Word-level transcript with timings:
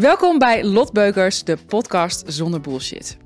Welkom 0.00 0.38
bij 0.38 0.64
Lot 0.64 0.92
Beukers, 0.92 1.44
de 1.44 1.56
podcast 1.56 2.22
zonder 2.26 2.60
bullshit. 2.60 3.16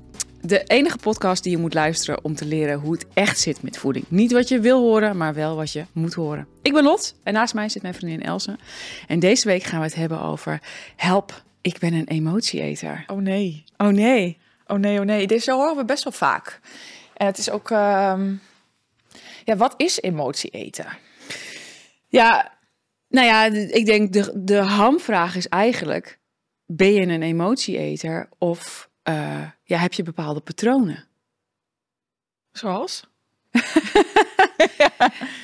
De 0.41 0.63
enige 0.63 0.97
podcast 0.97 1.43
die 1.43 1.51
je 1.51 1.57
moet 1.57 1.73
luisteren 1.73 2.23
om 2.23 2.35
te 2.35 2.45
leren 2.45 2.79
hoe 2.79 2.93
het 2.93 3.05
echt 3.13 3.39
zit 3.39 3.61
met 3.61 3.77
voeding. 3.77 4.05
Niet 4.09 4.31
wat 4.31 4.47
je 4.47 4.59
wil 4.59 4.79
horen, 4.81 5.17
maar 5.17 5.33
wel 5.33 5.55
wat 5.55 5.71
je 5.71 5.85
moet 5.91 6.13
horen. 6.13 6.47
Ik 6.61 6.73
ben 6.73 6.83
Lot 6.83 7.15
en 7.23 7.33
naast 7.33 7.53
mij 7.53 7.69
zit 7.69 7.81
mijn 7.81 7.93
vriendin 7.93 8.23
Elsa. 8.23 8.55
En 9.07 9.19
deze 9.19 9.47
week 9.47 9.63
gaan 9.63 9.79
we 9.79 9.85
het 9.85 9.95
hebben 9.95 10.21
over 10.21 10.61
help, 10.95 11.43
ik 11.61 11.79
ben 11.79 11.93
een 11.93 12.07
emotieeter. 12.07 13.03
Oh 13.07 13.17
nee. 13.17 13.63
Oh 13.77 13.87
nee. 13.87 14.37
Oh 14.67 14.77
nee, 14.77 14.99
oh 14.99 15.05
nee. 15.05 15.27
Dit 15.27 15.45
horen 15.45 15.75
we 15.75 15.85
best 15.85 16.03
wel 16.03 16.13
vaak. 16.13 16.59
En 17.17 17.25
het 17.25 17.37
is 17.37 17.49
ook... 17.49 17.71
ehm, 17.71 18.33
Ja, 19.43 19.55
wat 19.55 19.73
is 19.77 20.01
emotie 20.01 20.49
eten? 20.49 20.87
Ja, 22.07 22.51
nou 23.09 23.27
ja, 23.27 23.43
ik 23.73 23.85
denk 23.85 24.13
de, 24.13 24.31
de 24.43 24.57
hamvraag 24.57 25.35
is 25.35 25.47
eigenlijk, 25.47 26.19
ben 26.65 26.93
je 26.93 27.01
een 27.01 27.21
emotieeter 27.21 28.29
of 28.37 28.89
eh, 29.03 29.49
ja, 29.63 29.77
heb 29.77 29.93
je 29.93 30.03
bepaalde 30.03 30.39
patronen? 30.39 31.07
Zoals? 32.51 33.07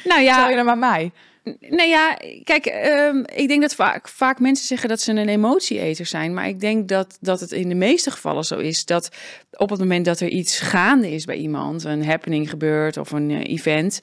Nou 0.04 0.22
ja, 0.22 0.34
Stel 0.34 0.50
je 0.50 0.56
dan 0.56 0.66
maar 0.66 0.78
mij. 0.78 1.12
Nou 1.60 1.90
ja, 1.90 2.18
kijk, 2.44 2.66
ehm, 2.66 3.24
ik 3.36 3.48
denk 3.48 3.62
dat 3.62 3.76
vaak, 3.76 4.08
vaak 4.08 4.40
mensen 4.40 4.66
zeggen 4.66 4.90
dat 4.90 5.02
ze 5.02 5.12
een 5.12 5.30
emotieeter 5.30 6.06
zijn. 6.06 6.34
Maar 6.34 6.48
ik 6.48 6.60
denk 6.60 6.88
dat, 6.88 7.18
dat 7.22 7.40
het 7.40 7.52
in 7.52 7.70
de 7.70 7.76
meeste 7.76 8.12
gevallen 8.12 8.44
zo 8.44 8.58
is 8.58 8.86
dat 8.86 9.10
op 9.52 9.70
het 9.70 9.80
moment 9.80 10.06
dat 10.06 10.20
er 10.20 10.28
iets 10.28 10.60
gaande 10.60 11.12
is 11.12 11.26
bij 11.26 11.36
iemand, 11.36 11.84
een 11.84 12.06
happening 12.06 12.50
gebeurt 12.50 12.98
of 12.98 13.12
een 13.12 13.32
eh, 13.32 13.54
event. 13.54 14.00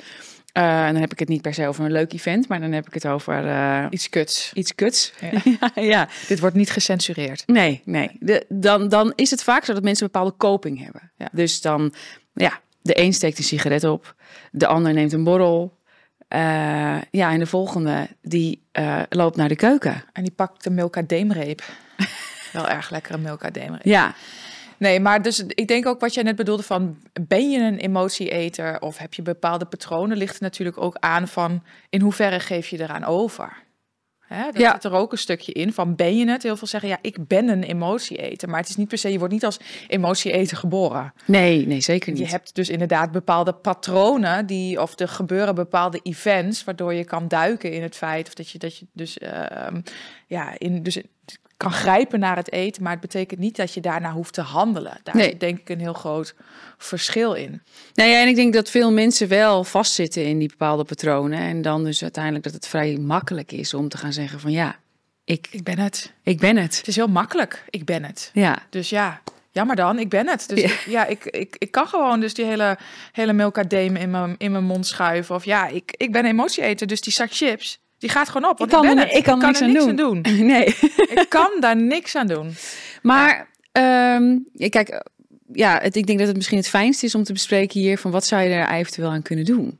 Eh, 0.58 0.86
en 0.86 0.92
dan 0.92 1.00
heb 1.00 1.12
ik 1.12 1.18
het 1.18 1.28
niet 1.28 1.42
per 1.42 1.54
se 1.54 1.66
over 1.66 1.84
een 1.84 1.92
leuk 1.92 2.12
event, 2.12 2.48
maar 2.48 2.60
dan 2.60 2.72
heb 2.72 2.86
ik 2.86 2.94
het 2.94 3.06
over 3.06 3.46
eh, 3.48 3.86
Iets 3.90 4.08
kuts. 4.08 4.50
iets 4.54 4.74
kuts. 4.74 5.12
Ja. 5.20 5.70
ja, 5.94 6.08
Dit 6.28 6.40
wordt 6.40 6.56
niet 6.56 6.70
gecensureerd. 6.70 7.42
nee, 7.46 7.82
nee. 7.84 8.10
De, 8.20 8.44
dan, 8.48 8.88
dan 8.88 9.12
is 9.16 9.30
het 9.30 9.42
vaak 9.42 9.64
zo 9.64 9.72
dat 9.72 9.82
mensen 9.82 10.04
een 10.06 10.12
bepaalde 10.12 10.36
coping 10.36 10.82
hebben. 10.82 11.12
Ja. 11.16 11.28
Dus 11.32 11.60
dan, 11.60 11.94
ja, 12.32 12.60
de 12.82 13.00
een 13.00 13.12
steekt 13.14 13.38
een 13.38 13.44
sigaret 13.44 13.84
op, 13.84 14.14
de 14.50 14.66
ander 14.66 14.92
neemt 14.92 15.12
een 15.12 15.24
borrel. 15.24 15.76
Eh, 16.28 16.40
ja, 17.10 17.30
en 17.32 17.38
de 17.38 17.46
volgende 17.46 18.08
die 18.22 18.62
loopt 19.08 19.36
naar 19.36 19.48
de 19.48 19.56
keuken. 19.56 20.04
En 20.12 20.22
die 20.22 20.32
pakt 20.32 20.64
de 20.64 20.70
milka-deemreep. 20.70 21.62
Wel 22.52 22.68
erg 22.68 22.90
lekkere 22.90 23.18
milka-deemreep. 23.18 23.84
Ja, 23.84 24.14
Nee, 24.78 25.00
maar 25.00 25.22
dus 25.22 25.44
ik 25.46 25.68
denk 25.68 25.86
ook 25.86 26.00
wat 26.00 26.14
jij 26.14 26.22
net 26.22 26.36
bedoelde 26.36 26.62
van... 26.62 26.96
ben 27.28 27.50
je 27.50 27.58
een 27.60 27.78
emotieeter 27.78 28.80
of 28.80 28.98
heb 28.98 29.14
je 29.14 29.22
bepaalde 29.22 29.64
patronen... 29.64 30.16
ligt 30.16 30.36
er 30.36 30.42
natuurlijk 30.42 30.80
ook 30.80 30.96
aan 30.98 31.28
van 31.28 31.62
in 31.90 32.00
hoeverre 32.00 32.40
geef 32.40 32.68
je 32.68 32.80
eraan 32.80 33.04
over. 33.04 33.66
Hè, 34.28 34.44
dat 34.44 34.56
Ja. 34.60 34.72
zit 34.72 34.84
er 34.84 34.92
ook 34.92 35.12
een 35.12 35.18
stukje 35.18 35.52
in 35.52 35.72
van 35.72 35.94
ben 35.94 36.16
je 36.16 36.30
het? 36.30 36.42
Heel 36.42 36.56
veel 36.56 36.66
zeggen 36.66 36.88
ja, 36.88 36.98
ik 37.02 37.26
ben 37.26 37.48
een 37.48 37.62
emotieeter. 37.62 38.48
Maar 38.48 38.60
het 38.60 38.68
is 38.68 38.76
niet 38.76 38.88
per 38.88 38.98
se, 38.98 39.12
je 39.12 39.18
wordt 39.18 39.32
niet 39.32 39.44
als 39.44 39.58
emotieeter 39.86 40.56
geboren. 40.56 41.12
nee, 41.24 41.66
nee, 41.66 41.80
zeker 41.80 42.12
niet. 42.12 42.20
Je 42.20 42.28
hebt 42.28 42.54
dus 42.54 42.68
inderdaad 42.68 43.12
bepaalde 43.12 43.52
patronen 43.52 44.46
die, 44.46 44.82
of 44.82 44.98
er 45.00 45.08
gebeuren 45.08 45.54
bepaalde 45.54 46.00
events, 46.02 46.64
waardoor 46.64 46.94
je 46.94 47.04
kan 47.04 47.28
duiken 47.28 47.72
in 47.72 47.82
het 47.82 47.96
feit, 47.96 48.26
of 48.26 48.34
dat 48.34 48.50
je, 48.50 48.58
dat 48.58 48.76
je 48.76 48.86
dus, 48.92 49.18
ehm, 49.18 49.80
ja, 50.28 50.54
in, 50.58 50.82
dus 50.82 50.98
kan 51.56 51.72
grijpen 51.72 52.18
naar 52.20 52.36
het 52.36 52.52
eten, 52.52 52.82
maar 52.82 52.92
het 52.92 53.00
betekent 53.00 53.40
niet 53.40 53.56
dat 53.56 53.74
je 53.74 53.80
daarna 53.80 54.12
hoeft 54.12 54.32
te 54.32 54.40
handelen. 54.40 55.00
Daar 55.02 55.16
Nee. 55.16 55.24
zit 55.28 55.40
denk 55.40 55.58
ik 55.58 55.68
een 55.68 55.78
heel 55.80 55.92
groot 55.92 56.34
verschil 56.78 57.32
in. 57.34 57.62
Nou 57.94 58.10
ja, 58.10 58.20
en 58.22 58.28
ik 58.28 58.34
denk 58.34 58.52
dat 58.52 58.70
veel 58.70 58.92
mensen 58.92 59.28
wel 59.28 59.64
vastzitten 59.64 60.24
in 60.24 60.38
die 60.38 60.48
bepaalde 60.48 60.84
patronen. 60.84 61.38
En 61.38 61.62
dan 61.62 61.84
dus 61.84 62.02
uiteindelijk 62.02 62.44
dat 62.44 62.52
het 62.52 62.66
vrij 62.68 62.96
makkelijk 62.96 63.52
is 63.52 63.74
om 63.74 63.88
te 63.88 63.96
gaan 63.98 64.12
zeggen 64.12 64.40
van 64.40 64.50
ja, 64.50 64.76
ik, 65.24 65.48
Ik 65.50 65.62
ben 65.64 65.78
het. 65.78 66.12
ik 66.22 66.38
ben 66.38 66.56
het. 66.56 66.76
Het 66.76 66.88
is 66.88 66.96
heel 66.96 67.06
makkelijk. 67.08 67.64
Ik 67.70 67.84
ben 67.84 68.04
het. 68.04 68.30
Ja, 68.32 68.58
Dus 68.70 68.90
ja, 68.90 69.20
jammer 69.50 69.76
dan, 69.76 69.98
ik 69.98 70.08
ben 70.08 70.26
het. 70.28 70.48
Dus 70.48 70.60
Ja. 70.60 70.66
ik- 70.68 70.84
ja, 70.96 71.06
ik, 71.06 71.24
ik, 71.24 71.56
ik 71.58 71.70
kan 71.70 71.86
gewoon 71.86 72.20
dus 72.20 72.34
die 72.34 72.44
hele, 72.44 72.78
hele 73.12 73.32
milkadeem 73.32 73.96
in 73.96 74.10
mijn, 74.10 74.34
in 74.38 74.52
mijn 74.52 74.64
mond 74.64 74.86
schuiven. 74.86 75.34
Of 75.34 75.44
ja, 75.44 75.66
ik, 75.66 75.94
ik 75.96 76.12
ben 76.12 76.24
emotieeter, 76.24 76.86
dus 76.86 77.00
die 77.00 77.12
zak 77.12 77.32
chips, 77.32 77.80
die 77.98 78.10
gaat 78.10 78.28
gewoon 78.28 78.50
op. 78.50 78.58
Want 78.58 78.72
ik, 78.72 78.76
kan 78.78 78.86
ben 78.86 78.98
er- 78.98 79.16
ik 79.16 79.22
kan 79.24 79.42
er 79.54 79.68
niks 79.68 79.86
aan 79.86 79.96
doen. 79.96 80.20
nee. 80.52 80.64
ik 81.08 81.26
kan 81.28 81.50
daar 81.60 81.76
niks 81.76 82.16
aan 82.16 82.26
doen. 82.26 82.54
Maar 83.02 83.48
ehm, 83.72 84.36
ja, 84.54 84.68
kijk, 84.68 85.02
ja, 85.52 85.78
het, 85.82 85.96
ik 85.96 86.06
denk 86.06 86.18
dat 86.18 86.26
het 86.28 86.36
misschien 86.36 86.58
het 86.58 86.68
fijnste 86.68 87.06
is 87.06 87.14
om 87.14 87.22
te 87.24 87.32
bespreken 87.32 87.80
hier 87.80 87.98
van 87.98 88.10
wat 88.10 88.26
zou 88.26 88.42
je 88.42 88.48
er 88.54 88.68
eventueel 88.70 89.10
aan 89.10 89.22
kunnen 89.22 89.44
doen. 89.44 89.78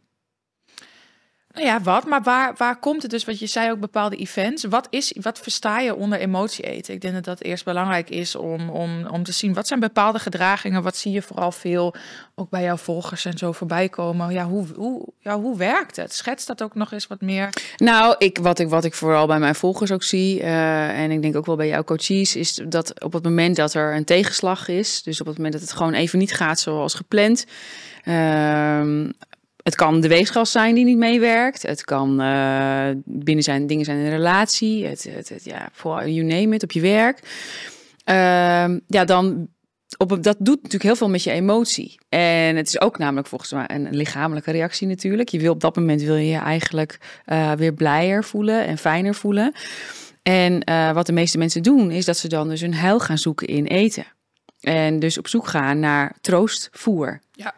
Ja, 1.62 1.80
wat? 1.82 2.06
Maar 2.06 2.22
waar, 2.22 2.54
waar 2.56 2.78
komt 2.78 3.02
het 3.02 3.10
dus? 3.10 3.24
Want 3.24 3.38
je 3.38 3.46
zei 3.46 3.70
ook 3.70 3.80
bepaalde 3.80 4.16
events. 4.16 4.64
Wat, 4.64 4.86
is, 4.90 5.16
wat 5.20 5.38
versta 5.38 5.80
je 5.80 5.94
onder 5.94 6.18
emotie 6.18 6.64
eten? 6.64 6.94
Ik 6.94 7.00
denk 7.00 7.14
dat 7.14 7.24
dat 7.24 7.40
eerst 7.40 7.64
belangrijk 7.64 8.10
is 8.10 8.34
om, 8.34 8.70
om, 8.70 9.06
om 9.06 9.22
te 9.22 9.32
zien. 9.32 9.54
Wat 9.54 9.66
zijn 9.66 9.80
bepaalde 9.80 10.18
gedragingen? 10.18 10.82
Wat 10.82 10.96
zie 10.96 11.12
je 11.12 11.22
vooral 11.22 11.52
veel 11.52 11.94
ook 12.34 12.50
bij 12.50 12.62
jouw 12.62 12.76
volgers 12.76 13.24
en 13.24 13.38
zo 13.38 13.52
voorbij 13.52 13.88
komen? 13.88 14.32
Ja, 14.32 14.46
hoe, 14.46 14.66
hoe, 14.76 15.06
ja, 15.20 15.40
hoe 15.40 15.56
werkt 15.56 15.96
het? 15.96 16.14
Schets 16.14 16.46
dat 16.46 16.62
ook 16.62 16.74
nog 16.74 16.92
eens 16.92 17.06
wat 17.06 17.20
meer. 17.20 17.48
Nou, 17.76 18.14
ik, 18.18 18.38
wat, 18.38 18.58
ik, 18.58 18.68
wat 18.68 18.84
ik 18.84 18.94
vooral 18.94 19.26
bij 19.26 19.38
mijn 19.38 19.54
volgers 19.54 19.92
ook 19.92 20.02
zie, 20.02 20.40
eh, 20.40 21.00
en 21.00 21.10
ik 21.10 21.22
denk 21.22 21.36
ook 21.36 21.46
wel 21.46 21.56
bij 21.56 21.68
jouw 21.68 21.84
coaches, 21.84 22.36
is 22.36 22.60
dat 22.68 23.02
op 23.02 23.12
het 23.12 23.22
moment 23.22 23.56
dat 23.56 23.74
er 23.74 23.94
een 23.94 24.04
tegenslag 24.04 24.68
is, 24.68 25.02
dus 25.02 25.20
op 25.20 25.26
het 25.26 25.36
moment 25.36 25.54
dat 25.54 25.62
het 25.62 25.72
gewoon 25.72 25.94
even 25.94 26.18
niet 26.18 26.34
gaat 26.34 26.60
zoals 26.60 26.94
gepland, 26.94 27.46
ehm, 28.04 29.10
het 29.68 29.76
kan 29.76 30.00
de 30.00 30.08
weegschaal 30.08 30.46
zijn 30.46 30.74
die 30.74 30.84
niet 30.84 30.98
meewerkt, 30.98 31.62
het 31.62 31.84
kan 31.84 32.20
eh, 32.20 32.88
binnen 33.04 33.44
zijn 33.44 33.66
dingen 33.66 33.84
zijn 33.84 33.98
in 33.98 34.04
een 34.04 34.10
relatie, 34.10 34.86
het, 34.86 35.08
het, 35.12 35.44
ja, 35.44 35.68
voor 35.72 36.08
you 36.08 36.26
name 36.26 36.54
it, 36.54 36.62
op 36.62 36.72
je 36.72 36.80
werk. 36.80 37.18
Ehm, 38.04 38.78
ja, 38.86 39.04
dan 39.04 39.48
op, 39.96 40.22
dat 40.22 40.36
doet 40.38 40.56
natuurlijk 40.56 40.82
heel 40.82 40.96
veel 40.96 41.08
met 41.08 41.22
je 41.22 41.30
emotie. 41.30 41.98
En 42.08 42.56
het 42.56 42.66
is 42.66 42.80
ook 42.80 42.98
namelijk 42.98 43.26
volgens 43.26 43.52
mij 43.52 43.64
een 43.66 43.96
lichamelijke 43.96 44.50
reactie 44.50 44.86
natuurlijk. 44.86 45.28
Je 45.28 45.38
wil 45.38 45.52
op 45.52 45.60
dat 45.60 45.76
moment 45.76 46.02
wil 46.02 46.16
je 46.16 46.28
je 46.28 46.38
eigenlijk 46.38 46.98
eh, 47.24 47.52
weer 47.52 47.74
blijer 47.74 48.24
voelen 48.24 48.66
en 48.66 48.78
fijner 48.78 49.14
voelen. 49.14 49.52
En 50.22 50.64
eh, 50.64 50.92
wat 50.92 51.06
de 51.06 51.12
meeste 51.12 51.38
mensen 51.38 51.62
doen, 51.62 51.90
is 51.90 52.04
dat 52.04 52.16
ze 52.16 52.28
dan 52.28 52.48
dus 52.48 52.60
een 52.60 52.74
heil 52.74 53.00
gaan 53.00 53.18
zoeken 53.18 53.46
in 53.46 53.66
eten. 53.66 54.04
En 54.60 54.98
dus 54.98 55.18
op 55.18 55.28
zoek 55.28 55.46
gaan 55.46 55.78
naar 55.78 56.16
troostvoer. 56.20 57.20
Ja. 57.32 57.54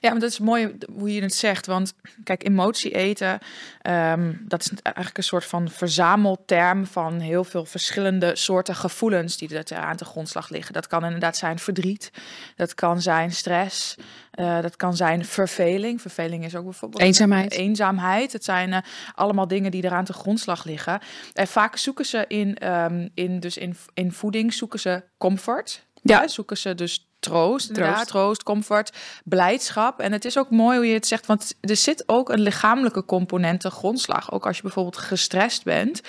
Ja, 0.00 0.10
maar 0.10 0.20
dat 0.20 0.30
is 0.30 0.38
mooi 0.38 0.76
hoe 0.92 1.14
je 1.14 1.22
het 1.22 1.34
zegt. 1.34 1.66
Want 1.66 1.94
kijk, 2.24 2.44
emotie 2.44 2.94
eten, 2.94 3.38
ehm, 3.82 4.32
dat 4.40 4.60
is 4.60 4.70
eigenlijk 4.82 5.16
een 5.16 5.24
soort 5.24 5.44
van 5.44 5.68
verzamelterm 5.68 6.86
van 6.86 7.18
heel 7.20 7.44
veel 7.44 7.64
verschillende 7.64 8.36
soorten 8.36 8.74
gevoelens 8.74 9.36
die 9.36 9.58
er 9.58 9.76
aan 9.76 9.96
de 9.96 10.04
grondslag 10.04 10.48
liggen. 10.48 10.72
Dat 10.72 10.86
kan 10.86 11.04
inderdaad 11.04 11.36
zijn 11.36 11.58
verdriet, 11.58 12.10
dat 12.56 12.74
kan 12.74 13.02
zijn 13.02 13.32
stress, 13.32 13.96
eh, 14.30 14.60
dat 14.60 14.76
kan 14.76 14.96
zijn 14.96 15.24
verveling. 15.24 16.00
Verveling 16.00 16.44
is 16.44 16.56
ook 16.56 16.64
bijvoorbeeld 16.64 17.02
Eenzaamheid. 17.02 17.52
eenzaamheid. 17.52 18.32
Het 18.32 18.44
zijn 18.44 18.72
eh, 18.72 18.80
allemaal 19.14 19.48
dingen 19.48 19.70
die 19.70 19.84
eraan 19.84 20.04
te 20.04 20.12
grondslag 20.12 20.64
liggen. 20.64 21.00
En 21.32 21.46
vaak 21.46 21.76
zoeken 21.76 22.04
ze 22.04 22.24
in, 22.28 22.56
ehm, 22.56 23.08
in, 23.14 23.40
dus 23.40 23.56
in, 23.56 23.76
in 23.94 24.12
voeding 24.12 24.52
zoeken 24.52 24.80
ze 24.80 25.02
comfort. 25.18 25.88
Ja. 26.02 26.20
Hè, 26.20 26.28
zoeken 26.28 26.56
ze 26.56 26.74
dus 26.74 27.09
troost, 27.20 27.68
inderdaad, 27.68 27.94
Troost. 27.94 28.08
troost, 28.08 28.42
comfort, 28.42 28.92
blijdschap. 29.24 30.00
En 30.00 30.12
het 30.12 30.24
is 30.24 30.38
ook 30.38 30.50
mooi 30.50 30.76
hoe 30.76 30.86
je 30.86 30.94
het 30.94 31.06
zegt, 31.06 31.26
want 31.26 31.54
er 31.60 31.76
zit 31.76 32.02
ook 32.06 32.28
een 32.28 32.40
lichamelijke 32.40 33.04
component 33.04 33.60
te 33.60 33.70
grondslag. 33.70 34.32
Ook 34.32 34.46
als 34.46 34.56
je 34.56 34.62
bijvoorbeeld 34.62 34.96
gestrest 34.96 35.64
bent, 35.64 36.00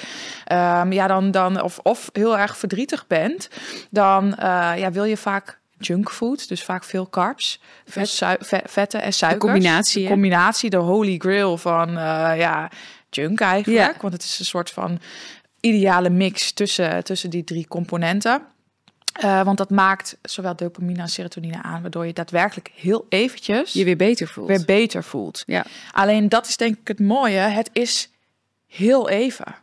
ehm, 0.46 0.92
ja, 0.92 1.08
dan, 1.08 1.32
dan, 1.32 1.62
of, 1.62 1.80
of 1.84 2.10
heel 2.14 2.38
erg 2.38 2.58
verdrietig 2.58 3.08
bent, 3.08 3.50
dan 3.90 4.36
eh, 4.36 4.72
ja, 4.76 4.92
wil 4.92 5.04
je 5.04 5.18
vaak 5.18 5.60
junkfood, 5.78 6.48
dus 6.48 6.64
vaak 6.64 6.84
veel 6.84 7.10
carbs, 7.10 7.60
veel 7.86 8.06
sui- 8.06 8.38
ve- 8.40 8.62
vetten 8.66 9.02
en 9.02 9.14
suikers. 9.14 9.44
combinatie, 9.52 10.04
De 10.04 10.10
combinatie, 10.10 10.70
de 10.70 10.78
holy 10.78 11.18
grail 11.18 11.58
van 11.58 11.88
eh, 11.90 12.32
ja, 12.38 12.70
junk 13.09 13.40
eigenlijk. 13.41 13.94
Ja. 13.94 14.02
Want 14.02 14.14
het 14.14 14.24
is 14.24 14.40
een 14.40 14.46
soort 14.46 14.70
van 14.70 15.00
ideale 15.59 16.09
mix 16.09 16.52
tussen, 16.52 17.03
tussen 17.03 17.30
die 17.30 17.44
drie 17.44 17.68
componenten. 17.68 18.41
Eh, 19.13 19.43
want 19.43 19.58
dat 19.58 19.69
maakt 19.69 20.17
zowel 20.22 20.55
dopamine 20.55 21.02
als 21.02 21.13
serotonine 21.13 21.61
aan, 21.63 21.81
waardoor 21.81 22.05
je 22.05 22.13
daadwerkelijk 22.13 22.72
heel 22.75 23.05
eventjes 23.09 23.73
Je 23.73 23.84
weer 23.84 23.96
beter 23.97 24.28
voelt. 24.28 24.47
weer 24.47 24.66
beter 24.66 25.03
voelt. 25.03 25.43
ja. 25.46 25.66
Alleen 25.91 26.29
dat 26.29 26.47
is 26.47 26.58
denk 26.58 26.78
ik 26.79 26.87
het 26.87 26.99
mooie. 26.99 27.37
Het 27.40 27.69
is 27.73 28.09
heel 28.67 29.09
even. 29.09 29.55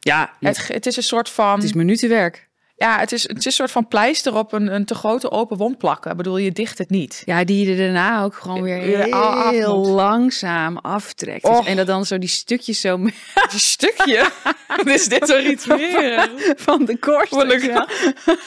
Ja, 0.00 0.32
Het, 0.40 0.68
het 0.68 0.86
is 0.86 0.96
een 0.96 1.02
soort 1.02 1.28
van. 1.28 1.54
het 1.54 1.64
is 1.64 1.72
minutenwerk. 1.72 2.48
Ja, 2.82 2.98
het 2.98 3.12
is, 3.12 3.22
het 3.28 3.38
is 3.38 3.44
een 3.44 3.52
soort 3.52 3.70
van 3.70 3.88
pleister 3.88 4.34
op 4.36 4.52
een, 4.52 4.74
een 4.74 4.84
te 4.84 4.94
grote 4.94 5.30
open 5.30 5.56
wond 5.56 5.78
plakken. 5.78 6.10
Ik 6.10 6.16
bedoel, 6.16 6.36
je 6.36 6.52
dicht 6.52 6.78
het 6.78 6.90
niet. 6.90 7.22
Ja, 7.24 7.44
die 7.44 7.66
je 7.66 7.70
er 7.72 7.78
daarna 7.78 8.22
ook 8.22 8.34
gewoon 8.34 8.62
weer 8.62 8.76
heel 8.76 9.12
af 9.12 9.54
langzaam 9.86 10.76
aftrekt. 10.78 11.48
En 11.66 11.76
dat 11.76 11.86
dan 11.86 12.04
zo 12.06 12.18
die 12.18 12.28
stukjes 12.28 12.80
zo 12.80 12.94
Een 12.94 13.12
stukje. 13.74 14.30
is 14.84 15.08
dit 15.08 15.28
zo 15.28 15.38
iets 15.38 15.66
meer? 15.66 16.30
van 16.56 16.84
de 16.84 16.98
korst. 16.98 17.30
Wel. 17.30 17.46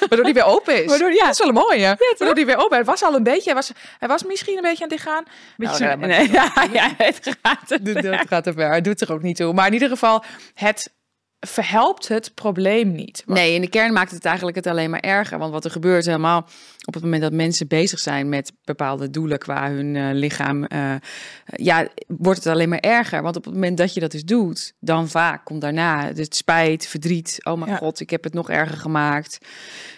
Waardoor 0.10 0.24
die 0.24 0.34
weer 0.34 0.46
open 0.46 0.84
is. 0.84 0.90
Waardoor- 0.90 1.14
ja. 1.14 1.24
Dat 1.26 1.32
is 1.32 1.38
wel 1.40 1.48
een 1.48 1.54
mooie. 1.54 1.98
Waardoor 2.18 2.36
die 2.36 2.46
weer 2.46 2.58
open. 2.58 2.76
Hij 2.76 2.86
was 2.86 3.04
al 3.04 3.16
een 3.16 3.24
beetje, 3.24 3.44
hij 3.44 3.54
was, 3.54 3.72
hij 4.00 4.08
was 4.08 4.24
misschien 4.24 4.56
een 4.56 4.62
beetje 4.62 4.84
aan 4.84 4.90
het 4.90 4.98
dichtgaan. 5.04 5.24
Beetje 5.58 5.86
Nou, 5.86 5.92
zo- 6.02 6.08
nee, 6.08 6.18
nee, 6.18 6.32
ja, 6.32 6.52
ja, 6.74 6.94
het 6.98 7.36
gaat. 7.42 7.70
Dat 8.04 8.28
gaat 8.28 8.50
ver. 8.56 8.74
Het 8.74 8.84
doet 8.84 9.02
er 9.02 9.14
ook 9.14 9.22
niet 9.22 9.36
toe. 9.36 9.54
Maar 9.54 9.68
in 9.68 9.74
ieder 9.74 9.90
geval, 9.90 10.24
het 10.54 10.94
verhelpt 11.48 12.08
het 12.08 12.32
probleem 12.34 12.92
niet. 12.92 13.24
Nee, 13.26 13.54
in 13.54 13.62
de 13.62 13.70
kern 13.70 13.94
maakt 13.94 14.12
het 14.12 14.26
eigenlijk 14.26 14.58
het 14.58 14.68
alleen 14.68 14.90
maar 14.90 15.00
erger. 15.00 15.38
Want 15.38 15.52
wat 15.52 15.66
er 15.66 15.72
gebeurt 15.72 16.06
helemaal 16.06 16.46
op 16.86 16.94
het 16.94 17.04
moment 17.04 17.22
dat 17.22 17.34
mensen 17.34 17.68
bezig 17.68 18.00
zijn 18.00 18.30
met 18.30 18.52
bepaalde 18.64 19.10
doelen 19.10 19.38
qua 19.38 19.72
hun 19.72 19.96
uh, 19.96 20.10
lichaam, 20.12 20.66
uh, 20.74 20.96
ja, 21.46 21.88
wordt 22.08 22.44
het 22.44 22.54
alleen 22.54 22.70
maar 22.70 22.80
erger. 22.80 23.22
Want 23.22 23.36
op 23.36 23.46
het 23.46 23.54
moment 23.54 23.78
dat 23.78 23.94
je 23.94 24.00
dat 24.00 24.12
dus 24.12 24.24
doet, 24.24 24.74
dan 24.80 25.10
vaak 25.10 25.46
komt 25.46 25.62
daarna 25.62 26.12
het 26.14 26.36
spijt, 26.36 26.88
verdriet. 26.88 27.40
Oh 27.44 27.58
mijn 27.58 27.72
ja. 27.72 27.78
god, 27.78 28.00
ik 28.00 28.10
heb 28.10 28.24
het 28.24 28.34
nog 28.34 28.50
erger 28.50 28.78
gemaakt. 28.78 29.38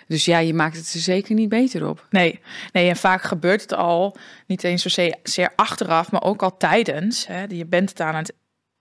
Dus 0.08 0.26
ja, 0.26 0.38
je 0.38 0.54
maakt 0.54 0.78
het 0.78 0.94
er 0.94 1.00
zeker 1.00 1.36
niet 1.36 1.50
beter 1.50 1.88
op. 1.88 2.06
Nee, 2.10 2.40
nee 2.72 2.90
en 2.90 2.96
vaak 2.96 3.22
gebeurt 3.22 3.62
het 3.62 3.74
al 3.74 4.18
niet 4.48 4.64
eens 4.64 4.82
zozeer 4.82 5.16
zeer 5.24 5.54
achteraf, 5.56 6.12
maar 6.12 6.24
ook 6.24 6.44
al 6.44 6.58
tijdens. 6.58 7.28
Hè, 7.28 7.44
je 7.48 7.66
bent 7.66 7.90
het 7.90 8.02
aan 8.02 8.16
het 8.16 8.34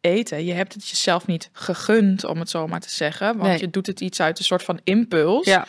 eten. 0.07 0.45
Je 0.45 0.53
hebt 0.53 0.73
het 0.73 0.89
jezelf 0.89 1.27
niet 1.27 1.51
gegund, 1.53 2.25
om 2.25 2.39
het 2.39 2.51
zo 2.51 2.67
maar 2.67 2.81
te 2.81 2.91
zeggen. 2.91 3.37
Want 3.37 3.61
je 3.61 3.71
doet 3.71 3.87
het 3.87 4.01
iets 4.01 4.21
uit 4.21 4.39
een 4.39 4.45
soort 4.45 4.63
van 4.63 4.81
impuls. 4.85 5.47
Ja. 5.47 5.67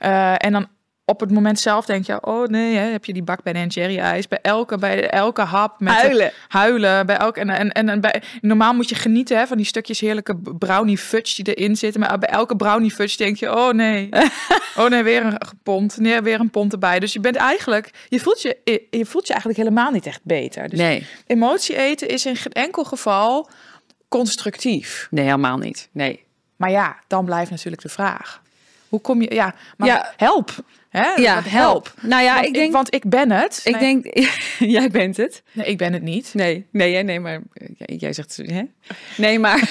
Uh, 0.00 0.34
en 0.36 0.52
dan 0.52 0.68
op 1.10 1.20
het 1.20 1.30
moment 1.30 1.60
zelf 1.60 1.84
denk 1.84 2.06
je, 2.06 2.26
oh 2.26 2.48
nee, 2.48 2.76
hè, 2.76 2.90
heb 2.90 3.04
je 3.04 3.12
die 3.12 3.22
bak 3.22 3.42
bij 3.42 3.52
de 3.52 3.66
Jerry 3.66 3.98
ijs. 3.98 4.28
Bij 4.28 4.38
elke, 4.42 4.78
bij 4.78 5.10
elke 5.10 5.42
hap. 5.42 5.80
Met 5.80 5.92
huilen. 5.92 6.32
huilen. 6.48 7.06
Bij 7.06 7.16
elke, 7.16 7.40
en, 7.40 7.72
en, 7.72 7.88
en, 7.88 8.00
bij, 8.00 8.22
normaal 8.40 8.74
moet 8.74 8.88
je 8.88 8.94
genieten 8.94 9.38
hè, 9.38 9.46
van 9.46 9.56
die 9.56 9.66
stukjes 9.66 10.00
heerlijke 10.00 10.36
brownie 10.58 10.98
fudge 10.98 11.42
die 11.42 11.54
erin 11.54 11.76
zitten. 11.76 12.00
Maar 12.00 12.18
bij 12.18 12.28
elke 12.28 12.56
brownie 12.56 12.90
fudge 12.90 13.16
denk 13.16 13.36
je, 13.36 13.56
oh 13.56 13.72
nee. 13.72 14.08
oh 14.78 14.88
nee, 14.88 15.02
weer 15.02 15.24
een 15.24 15.46
gepompt. 15.46 15.98
Nee, 15.98 16.20
weer 16.20 16.40
een 16.40 16.50
pont 16.50 16.72
erbij. 16.72 17.00
Dus 17.00 17.12
je 17.12 17.20
bent 17.20 17.36
eigenlijk, 17.36 17.90
je 18.08 18.20
voelt 18.20 18.42
je, 18.42 18.86
je 18.90 19.06
voelt 19.06 19.26
je 19.26 19.32
eigenlijk 19.32 19.62
helemaal 19.62 19.90
niet 19.90 20.06
echt 20.06 20.20
beter. 20.22 20.68
Dus 20.68 20.78
nee. 20.78 21.06
emotie 21.26 21.76
eten 21.76 22.08
is 22.08 22.26
in 22.26 22.36
geen 22.36 22.52
enkel 22.52 22.84
geval 22.84 23.50
constructief. 24.10 25.08
Nee, 25.10 25.24
helemaal 25.24 25.58
niet. 25.58 25.88
Nee. 25.92 26.24
Maar 26.56 26.70
ja, 26.70 26.98
dan 27.06 27.24
blijft 27.24 27.50
natuurlijk 27.50 27.82
de 27.82 27.88
vraag. 27.88 28.42
Hoe 28.88 29.00
kom 29.00 29.22
je, 29.22 29.34
ja, 29.34 29.54
maar 29.76 29.88
ja. 29.88 30.12
help. 30.16 30.54
Hè? 30.88 31.10
Ja, 31.14 31.42
help. 31.42 31.94
Nou 32.00 32.22
ja, 32.22 32.34
want 32.34 32.46
ik 32.46 32.54
denk, 32.54 32.72
want 32.72 32.94
ik 32.94 33.08
ben 33.08 33.30
het. 33.30 33.60
Ik 33.64 33.78
denk, 33.78 34.06
jij 34.76 34.90
bent 34.90 35.16
het. 35.16 35.42
Nee, 35.52 35.66
ik 35.66 35.78
ben 35.78 35.92
het 35.92 36.02
niet. 36.02 36.34
Nee, 36.34 36.66
nee, 36.72 37.02
nee, 37.02 37.20
maar 37.20 37.40
jij 37.76 38.12
zegt, 38.12 38.36
hè? 38.36 38.62
Nee, 39.16 39.38
maar. 39.38 39.70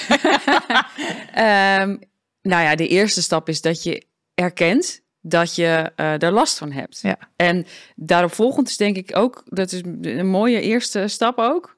um, 1.82 1.98
nou 2.52 2.62
ja, 2.62 2.74
de 2.74 2.88
eerste 2.88 3.22
stap 3.22 3.48
is 3.48 3.60
dat 3.60 3.82
je 3.82 4.04
erkent 4.34 5.00
dat 5.20 5.54
je 5.54 5.92
uh, 5.96 6.22
er 6.22 6.32
last 6.32 6.58
van 6.58 6.72
hebt. 6.72 6.98
Ja. 7.02 7.16
En 7.36 7.66
daarop 7.96 8.32
volgend 8.32 8.68
is 8.68 8.76
denk 8.76 8.96
ik 8.96 9.16
ook, 9.16 9.42
dat 9.46 9.72
is 9.72 9.80
een 10.02 10.26
mooie 10.26 10.60
eerste 10.60 11.08
stap 11.08 11.38
ook. 11.38 11.76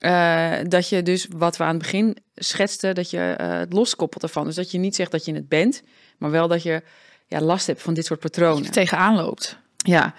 Uh, 0.00 0.54
dat 0.68 0.88
je 0.88 1.02
dus, 1.02 1.26
wat 1.30 1.56
we 1.56 1.64
aan 1.64 1.74
het 1.74 1.82
begin 1.82 2.16
schetsten, 2.34 2.94
dat 2.94 3.10
je 3.10 3.36
uh, 3.40 3.58
het 3.58 3.72
loskoppelt 3.72 4.22
ervan. 4.22 4.44
Dus 4.44 4.54
dat 4.54 4.70
je 4.70 4.78
niet 4.78 4.94
zegt 4.94 5.10
dat 5.10 5.24
je 5.24 5.34
het 5.34 5.48
bent, 5.48 5.82
maar 6.18 6.30
wel 6.30 6.48
dat 6.48 6.62
je 6.62 6.82
ja, 7.26 7.40
last 7.40 7.66
hebt 7.66 7.82
van 7.82 7.94
dit 7.94 8.04
soort 8.04 8.20
patronen. 8.20 8.62
je 8.62 8.70
tegenaan 8.70 9.14
loopt. 9.14 9.58
Ja. 9.76 10.14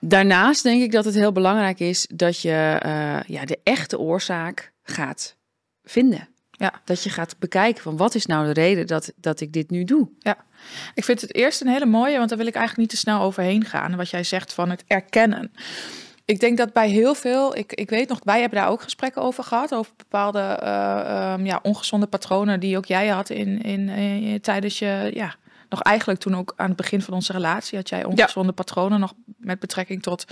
Daarnaast 0.00 0.62
denk 0.62 0.82
ik 0.82 0.92
dat 0.92 1.04
het 1.04 1.14
heel 1.14 1.32
belangrijk 1.32 1.80
is 1.80 2.06
dat 2.14 2.40
je 2.40 2.80
uh, 2.86 3.20
ja, 3.26 3.44
de 3.44 3.58
echte 3.62 3.98
oorzaak 3.98 4.72
gaat 4.82 5.36
vinden. 5.84 6.28
Ja. 6.50 6.80
Dat 6.84 7.02
je 7.02 7.10
gaat 7.10 7.38
bekijken 7.38 7.82
van 7.82 7.96
wat 7.96 8.14
is 8.14 8.26
nou 8.26 8.46
de 8.46 8.52
reden 8.52 8.86
dat, 8.86 9.12
dat 9.16 9.40
ik 9.40 9.52
dit 9.52 9.70
nu 9.70 9.84
doe. 9.84 10.08
Ja, 10.18 10.36
ik 10.94 11.04
vind 11.04 11.20
het 11.20 11.34
eerst 11.34 11.60
een 11.60 11.68
hele 11.68 11.86
mooie, 11.86 12.16
want 12.16 12.28
daar 12.28 12.38
wil 12.38 12.46
ik 12.46 12.54
eigenlijk 12.54 12.88
niet 12.88 13.00
te 13.00 13.06
snel 13.06 13.20
overheen 13.20 13.64
gaan. 13.64 13.96
Wat 13.96 14.10
jij 14.10 14.24
zegt 14.24 14.52
van 14.52 14.70
het 14.70 14.84
erkennen. 14.86 15.52
Ik 16.26 16.40
denk 16.40 16.56
dat 16.56 16.72
bij 16.72 16.88
heel 16.88 17.14
veel, 17.14 17.56
ik, 17.56 17.72
ik 17.72 17.90
weet 17.90 18.08
nog, 18.08 18.20
wij 18.24 18.40
hebben 18.40 18.58
daar 18.58 18.68
ook 18.68 18.82
gesprekken 18.82 19.22
over 19.22 19.44
gehad, 19.44 19.74
over 19.74 19.92
bepaalde 19.96 20.60
uh, 20.62 21.34
um, 21.38 21.46
ja, 21.46 21.58
ongezonde 21.62 22.06
patronen 22.06 22.60
die 22.60 22.76
ook 22.76 22.84
jij 22.84 23.08
had 23.08 23.30
in, 23.30 23.62
in, 23.62 23.88
in, 23.88 24.40
tijdens 24.40 24.78
je, 24.78 25.10
ja, 25.14 25.34
nog 25.68 25.82
eigenlijk 25.82 26.20
toen 26.20 26.36
ook 26.36 26.52
aan 26.56 26.68
het 26.68 26.76
begin 26.76 27.02
van 27.02 27.14
onze 27.14 27.32
relatie 27.32 27.78
had 27.78 27.88
jij 27.88 28.04
ongezonde 28.04 28.48
ja. 28.48 28.54
patronen 28.54 29.00
nog 29.00 29.14
met 29.38 29.58
betrekking 29.58 30.02
tot 30.02 30.24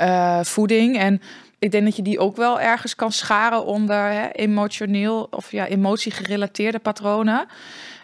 uh, 0.00 0.42
voeding. 0.42 0.98
En 0.98 1.20
ik 1.58 1.70
denk 1.70 1.84
dat 1.84 1.96
je 1.96 2.02
die 2.02 2.18
ook 2.18 2.36
wel 2.36 2.60
ergens 2.60 2.94
kan 2.94 3.12
scharen 3.12 3.64
onder 3.64 4.10
hè, 4.12 4.28
emotioneel 4.28 5.26
of 5.30 5.52
ja, 5.52 5.66
emotiegerelateerde 5.66 6.78
patronen. 6.78 7.46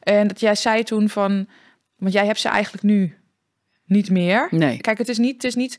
En 0.03 0.29
dat 0.29 0.41
jij 0.41 0.55
zei 0.55 0.83
toen 0.83 1.09
van, 1.09 1.49
want 1.97 2.13
jij 2.13 2.27
hebt 2.27 2.41
ze 2.41 2.49
eigenlijk 2.49 2.85
nu 2.85 3.19
niet 3.87 4.11
meer. 4.11 4.49
Nee. 4.51 4.79
Kijk, 4.79 4.99
het 4.99 5.09
is 5.09 5.19
niet, 5.19 5.35
het 5.35 5.45
is 5.45 5.55
niet 5.55 5.79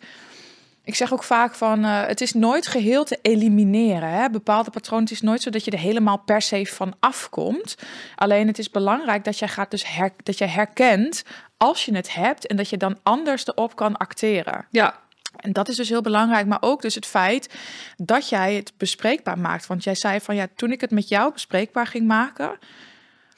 ik 0.85 0.95
zeg 0.95 1.13
ook 1.13 1.23
vaak 1.23 1.55
van, 1.55 1.85
uh, 1.85 2.05
het 2.05 2.21
is 2.21 2.33
nooit 2.33 2.67
geheel 2.67 3.03
te 3.03 3.19
elimineren. 3.21 4.09
Hè? 4.09 4.29
Bepaalde 4.29 4.69
patronen, 4.69 5.03
het 5.03 5.13
is 5.13 5.21
nooit 5.21 5.41
zo 5.41 5.49
dat 5.49 5.65
je 5.65 5.71
er 5.71 5.79
helemaal 5.79 6.17
per 6.17 6.41
se 6.41 6.65
van 6.65 6.95
afkomt. 6.99 7.75
Alleen 8.15 8.47
het 8.47 8.59
is 8.59 8.69
belangrijk 8.69 9.23
dat 9.23 9.39
jij 9.39 9.47
gaat 9.47 9.71
dus 9.71 9.95
her, 9.95 10.11
dat 10.23 10.37
je 10.37 10.45
herkent 10.45 11.23
als 11.57 11.85
je 11.85 11.95
het 11.95 12.13
hebt 12.13 12.47
en 12.47 12.55
dat 12.55 12.69
je 12.69 12.77
dan 12.77 12.99
anders 13.03 13.47
erop 13.47 13.75
kan 13.75 13.97
acteren. 13.97 14.67
Ja. 14.71 15.03
En 15.35 15.53
dat 15.53 15.69
is 15.69 15.75
dus 15.75 15.89
heel 15.89 16.01
belangrijk, 16.01 16.45
maar 16.45 16.61
ook 16.61 16.81
dus 16.81 16.95
het 16.95 17.05
feit 17.05 17.53
dat 17.95 18.29
jij 18.29 18.55
het 18.55 18.73
bespreekbaar 18.77 19.39
maakt. 19.39 19.67
Want 19.67 19.83
jij 19.83 19.95
zei 19.95 20.19
van 20.19 20.35
ja, 20.35 20.47
toen 20.55 20.71
ik 20.71 20.81
het 20.81 20.91
met 20.91 21.07
jou 21.07 21.33
bespreekbaar 21.33 21.87
ging 21.87 22.07
maken, 22.07 22.59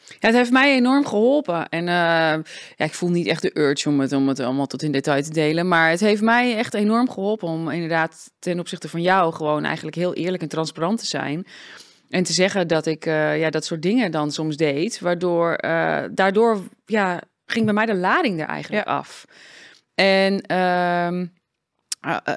ja, 0.08 0.28
het 0.28 0.36
heeft 0.36 0.52
mij 0.52 0.76
enorm 0.76 1.06
geholpen. 1.06 1.70
En 1.70 1.82
uh, 1.82 1.88
ja, 2.76 2.86
ik 2.86 2.94
voel 2.94 3.10
niet 3.10 3.28
echt 3.28 3.42
de 3.42 3.60
urge 3.60 3.90
om 3.90 4.00
het, 4.00 4.14
om 4.14 4.28
het 4.28 4.40
allemaal 4.40 4.68
tot 4.68 4.84
in 4.84 4.92
detail 4.92 5.24
te 5.24 5.34
delen. 5.34 5.68
Maar 5.68 5.90
het 5.90 6.00
heeft 6.00 6.22
mij 6.22 6.58
echt 6.58 6.74
enorm 6.74 7.10
geholpen 7.10 7.48
om 7.48 7.70
inderdaad 7.70 8.32
ten 8.40 8.60
opzichte 8.60 8.90
van 8.90 9.02
jou 9.02 9.34
gewoon 9.34 9.64
eigenlijk 9.64 9.96
heel 9.96 10.14
eerlijk 10.14 10.44
en 10.44 10.50
transparant 10.50 11.00
te 11.00 11.06
zijn. 11.06 11.46
En 12.10 12.24
te 12.24 12.34
zeggen 12.34 12.68
dat 12.68 12.86
ik 12.86 13.06
uh, 13.06 13.40
ja, 13.40 13.50
dat 13.50 13.66
soort 13.66 13.82
dingen 13.82 14.12
dan 14.12 14.32
soms 14.32 14.58
deed. 14.58 15.00
Waardoor 15.00 15.64
uh, 15.66 16.04
daardoor 16.12 16.62
ja, 16.86 17.22
ging 17.46 17.66
bij 17.66 17.74
mij 17.74 17.86
de 17.86 17.96
lading 17.96 18.42
er 18.42 18.48
eigenlijk 18.48 18.86
ja. 18.86 18.94
af. 18.94 19.26
En 19.96 20.34
uh, 20.52 21.22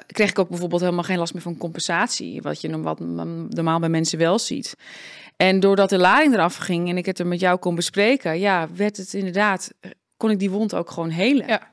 kreeg 0.07 0.29
ik 0.29 0.39
ook 0.39 0.49
bijvoorbeeld 0.49 0.81
helemaal 0.81 1.03
geen 1.03 1.17
last 1.17 1.33
meer 1.33 1.41
van 1.41 1.57
compensatie. 1.57 2.41
Wat 2.41 2.61
je 2.61 2.81
wat 2.81 2.99
normaal 2.99 3.79
bij 3.79 3.89
mensen 3.89 4.17
wel 4.17 4.39
ziet. 4.39 4.75
En 5.41 5.59
doordat 5.59 5.89
de 5.89 5.97
lading 5.97 6.33
eraf 6.33 6.55
ging 6.55 6.89
en 6.89 6.97
ik 6.97 7.05
het 7.05 7.19
er 7.19 7.27
met 7.27 7.39
jou 7.39 7.57
kon 7.57 7.75
bespreken, 7.75 8.39
ja, 8.39 8.67
werd 8.75 8.97
het 8.97 9.13
inderdaad, 9.13 9.73
kon 10.17 10.29
ik 10.29 10.39
die 10.39 10.49
wond 10.49 10.75
ook 10.75 10.91
gewoon 10.91 11.09
helen. 11.09 11.47
Ja. 11.47 11.69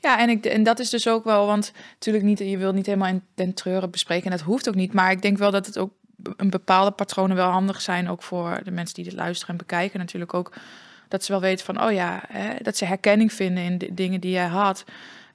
Ja, 0.00 0.18
en, 0.18 0.28
ik, 0.28 0.44
en 0.44 0.62
dat 0.62 0.78
is 0.78 0.90
dus 0.90 1.08
ook 1.08 1.24
wel, 1.24 1.46
want 1.46 1.72
natuurlijk 1.92 2.24
niet, 2.24 2.38
je 2.38 2.58
wilt 2.58 2.74
niet 2.74 2.86
helemaal 2.86 3.08
in 3.08 3.22
den 3.34 3.54
treuren 3.54 3.90
bespreken, 3.90 4.24
en 4.24 4.36
dat 4.36 4.46
hoeft 4.46 4.68
ook 4.68 4.74
niet. 4.74 4.92
Maar 4.92 5.10
ik 5.10 5.22
denk 5.22 5.38
wel 5.38 5.50
dat 5.50 5.66
het 5.66 5.78
ook 5.78 5.92
een 6.36 6.50
bepaalde 6.50 6.90
patronen 6.90 7.36
wel 7.36 7.50
handig 7.50 7.80
zijn, 7.80 8.08
ook 8.08 8.22
voor 8.22 8.60
de 8.64 8.70
mensen 8.70 8.94
die 8.94 9.04
dit 9.04 9.12
luisteren 9.12 9.52
en 9.52 9.66
bekijken. 9.66 9.98
Natuurlijk 9.98 10.34
ook 10.34 10.52
dat 11.08 11.24
ze 11.24 11.32
wel 11.32 11.40
weten 11.40 11.64
van, 11.64 11.82
oh 11.82 11.92
ja, 11.92 12.22
hè, 12.28 12.54
dat 12.62 12.76
ze 12.76 12.84
herkenning 12.84 13.32
vinden 13.32 13.64
in 13.64 13.78
de 13.78 13.94
dingen 13.94 14.20
die 14.20 14.32
jij 14.32 14.46
had. 14.46 14.84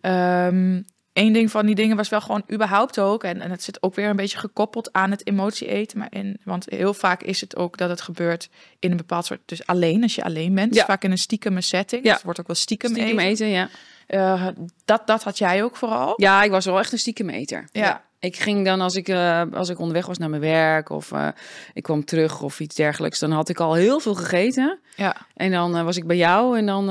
Um, 0.02 0.86
Eén 1.14 1.34
ding 1.34 1.52
van 1.52 1.66
die 1.66 1.76
dingen 1.76 1.96
was 1.98 2.10
wel 2.10 2.22
gewoon 2.22 2.44
überhaupt 2.52 3.00
ook, 3.00 3.24
en, 3.24 3.42
en 3.42 3.52
het 3.52 3.64
zit 3.64 3.84
ook 3.84 3.96
weer 3.96 4.10
een 4.10 4.16
beetje 4.16 4.38
gekoppeld 4.38 4.94
aan 4.94 5.12
het 5.12 5.28
emotie 5.28 5.68
eten, 5.68 5.98
maar 6.00 6.08
in, 6.10 6.40
want 6.44 6.66
heel 6.70 6.94
vaak 6.94 7.24
is 7.24 7.42
het 7.42 7.56
ook 7.56 7.78
dat 7.78 7.90
het 7.90 8.02
gebeurt 8.02 8.50
in 8.80 8.92
een 8.92 8.98
bepaald 8.98 9.26
soort, 9.26 9.40
dus 9.46 9.66
alleen 9.66 10.02
als 10.04 10.16
je 10.16 10.24
alleen 10.24 10.56
bent, 10.56 10.76
Ja. 10.76 10.86
vaak 10.86 11.04
in 11.04 11.12
een 11.12 11.18
stiekem 11.18 11.62
setting, 11.62 12.02
Ja. 12.02 12.08
dus 12.08 12.14
het 12.16 12.24
wordt 12.24 12.40
ook 12.40 12.48
wel 12.48 12.56
stiekem, 12.56 12.90
Stiekem 12.92 13.20
eten. 13.20 13.30
eten, 13.30 13.48
ja. 13.48 13.70
Eh, 14.08 14.48
dat, 14.86 15.08
dat 15.08 15.24
had 15.24 15.38
jij 15.38 15.64
ook 15.64 15.76
vooral. 15.76 16.14
Ja, 16.16 16.44
ik 16.44 16.52
was 16.52 16.66
wel 16.66 16.80
echt 16.80 16.92
een 16.92 17.00
stiekem 17.00 17.30
eter. 17.30 17.68
Ja. 17.72 18.04
Ik 18.20 18.36
ging 18.38 18.66
dan 18.66 18.82
als 18.82 18.96
ik, 18.96 19.08
eh, 19.08 19.42
als 19.54 19.70
ik 19.70 19.80
onderweg 19.80 20.06
was 20.06 20.18
naar 20.18 20.30
mijn 20.30 20.42
werk 20.42 20.90
of 20.90 21.12
eh, 21.12 21.28
ik 21.74 21.84
kwam 21.84 22.06
terug 22.06 22.42
of 22.42 22.60
iets 22.60 22.76
dergelijks, 22.76 23.20
dan 23.20 23.32
had 23.32 23.50
ik 23.50 23.60
al 23.60 23.74
heel 23.74 24.00
veel 24.00 24.16
gegeten. 24.16 24.80
Ja. 24.96 25.16
En 25.36 25.52
dan 25.52 25.86
was 25.86 25.98
ik 25.98 26.08
bij 26.08 26.18
jou 26.18 26.58
en 26.58 26.66
dan, 26.66 26.86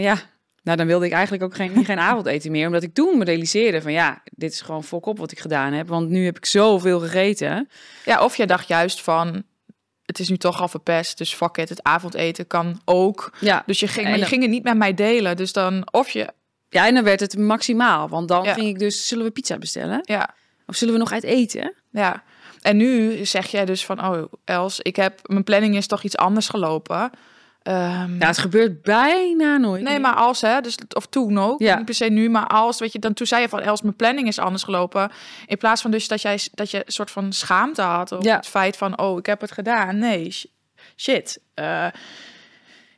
ja, 0.00 0.16
nou 0.64 0.76
dan 0.76 0.86
wilde 0.86 1.06
ik 1.06 1.12
eigenlijk 1.12 1.42
ook 1.42 1.54
geen, 1.54 1.84
geen 1.84 1.98
avondeten 1.98 2.50
meer. 2.50 2.66
Omdat 2.66 2.82
ik 2.82 2.94
toen 2.94 3.18
me 3.18 3.24
realiseerde 3.24 3.82
van 3.82 3.92
ja, 3.92 4.22
dit 4.32 4.52
is 4.52 4.60
gewoon 4.60 4.84
fok 4.84 5.18
wat 5.18 5.32
ik 5.32 5.40
gedaan 5.40 5.72
heb. 5.72 5.88
Want 5.88 6.08
nu 6.08 6.24
heb 6.24 6.36
ik 6.36 6.46
zoveel 6.46 7.00
gegeten. 7.00 7.68
ja, 8.04 8.24
of 8.24 8.36
jij 8.36 8.46
dacht 8.46 8.68
juist 8.68 9.02
van, 9.02 9.42
het 10.04 10.18
is 10.18 10.28
nu 10.28 10.36
toch 10.36 10.60
al 10.60 10.68
verpest, 10.68 11.18
dus 11.18 11.34
fuck 11.34 11.56
it, 11.56 11.68
het 11.68 11.82
avondeten 11.82 12.46
kan 12.46 12.80
ook. 12.84 13.32
Ja, 13.40 13.62
Dus 13.66 13.80
je 13.80 13.88
ging, 13.88 14.08
maar 14.08 14.18
je 14.18 14.24
ging 14.24 14.42
het 14.42 14.50
niet 14.50 14.62
met 14.64 14.76
mij 14.76 14.94
delen, 14.94 15.36
dus 15.36 15.52
dan, 15.52 15.88
of 15.90 16.10
je, 16.10 16.28
ja 16.68 16.86
en 16.86 16.94
dan 16.94 17.04
werd 17.04 17.20
het 17.20 17.38
maximaal. 17.38 18.08
Want 18.08 18.28
dan 18.28 18.44
Ja. 18.44 18.52
ging 18.54 18.66
ik 18.66 18.78
dus, 18.78 19.08
zullen 19.08 19.24
we 19.24 19.30
pizza 19.30 19.58
bestellen? 19.58 19.98
ja, 20.02 20.34
Of 20.66 20.76
zullen 20.76 20.94
we 20.94 21.00
nog 21.00 21.12
uit 21.12 21.22
eten? 21.24 21.74
Ja, 21.90 22.22
en 22.62 22.76
nu 22.76 23.24
zeg 23.24 23.46
jij 23.46 23.64
dus 23.64 23.84
van, 23.84 24.04
oh 24.06 24.32
Els, 24.44 24.80
ik 24.80 24.96
heb, 24.96 25.20
mijn 25.28 25.44
planning 25.44 25.76
is 25.76 25.86
toch 25.86 26.02
iets 26.02 26.16
anders 26.16 26.48
gelopen. 26.48 27.10
Ehm, 27.64 28.16
Nou, 28.16 28.24
het 28.26 28.38
gebeurt 28.38 28.82
bijna 28.82 29.56
nooit. 29.56 29.82
nee, 29.82 29.98
maar 30.00 30.14
als 30.14 30.40
hè, 30.40 30.60
dus 30.60 30.76
of 30.96 31.06
toen 31.06 31.38
ook, 31.38 31.60
Ja. 31.60 31.76
niet 31.76 31.84
per 31.84 31.94
se 31.94 32.04
nu, 32.04 32.28
maar 32.30 32.46
als, 32.46 32.78
weet 32.78 32.92
je, 32.92 32.98
dan 32.98 33.12
toen 33.14 33.26
zei 33.26 33.42
je 33.42 33.48
van 33.48 33.60
Els, 33.60 33.82
mijn 33.82 33.96
planning 33.96 34.28
is 34.28 34.38
anders 34.38 34.62
gelopen. 34.62 35.10
In 35.46 35.56
plaats 35.58 35.82
van 35.82 35.90
dus 35.90 36.08
dat 36.08 36.22
jij 36.22 36.38
dat 36.54 36.70
je 36.70 36.76
een 36.86 36.92
soort 36.92 37.10
van 37.10 37.32
schaamte 37.32 37.82
had 37.82 38.12
op 38.12 38.22
Ja. 38.22 38.36
het 38.36 38.46
feit 38.46 38.76
van, 38.76 38.98
oh, 38.98 39.18
ik 39.18 39.26
heb 39.26 39.40
het 39.40 39.52
gedaan. 39.52 39.98
Nee, 39.98 40.30
sh- 40.30 40.44
shit. 40.96 41.40
Eh, 41.54 41.86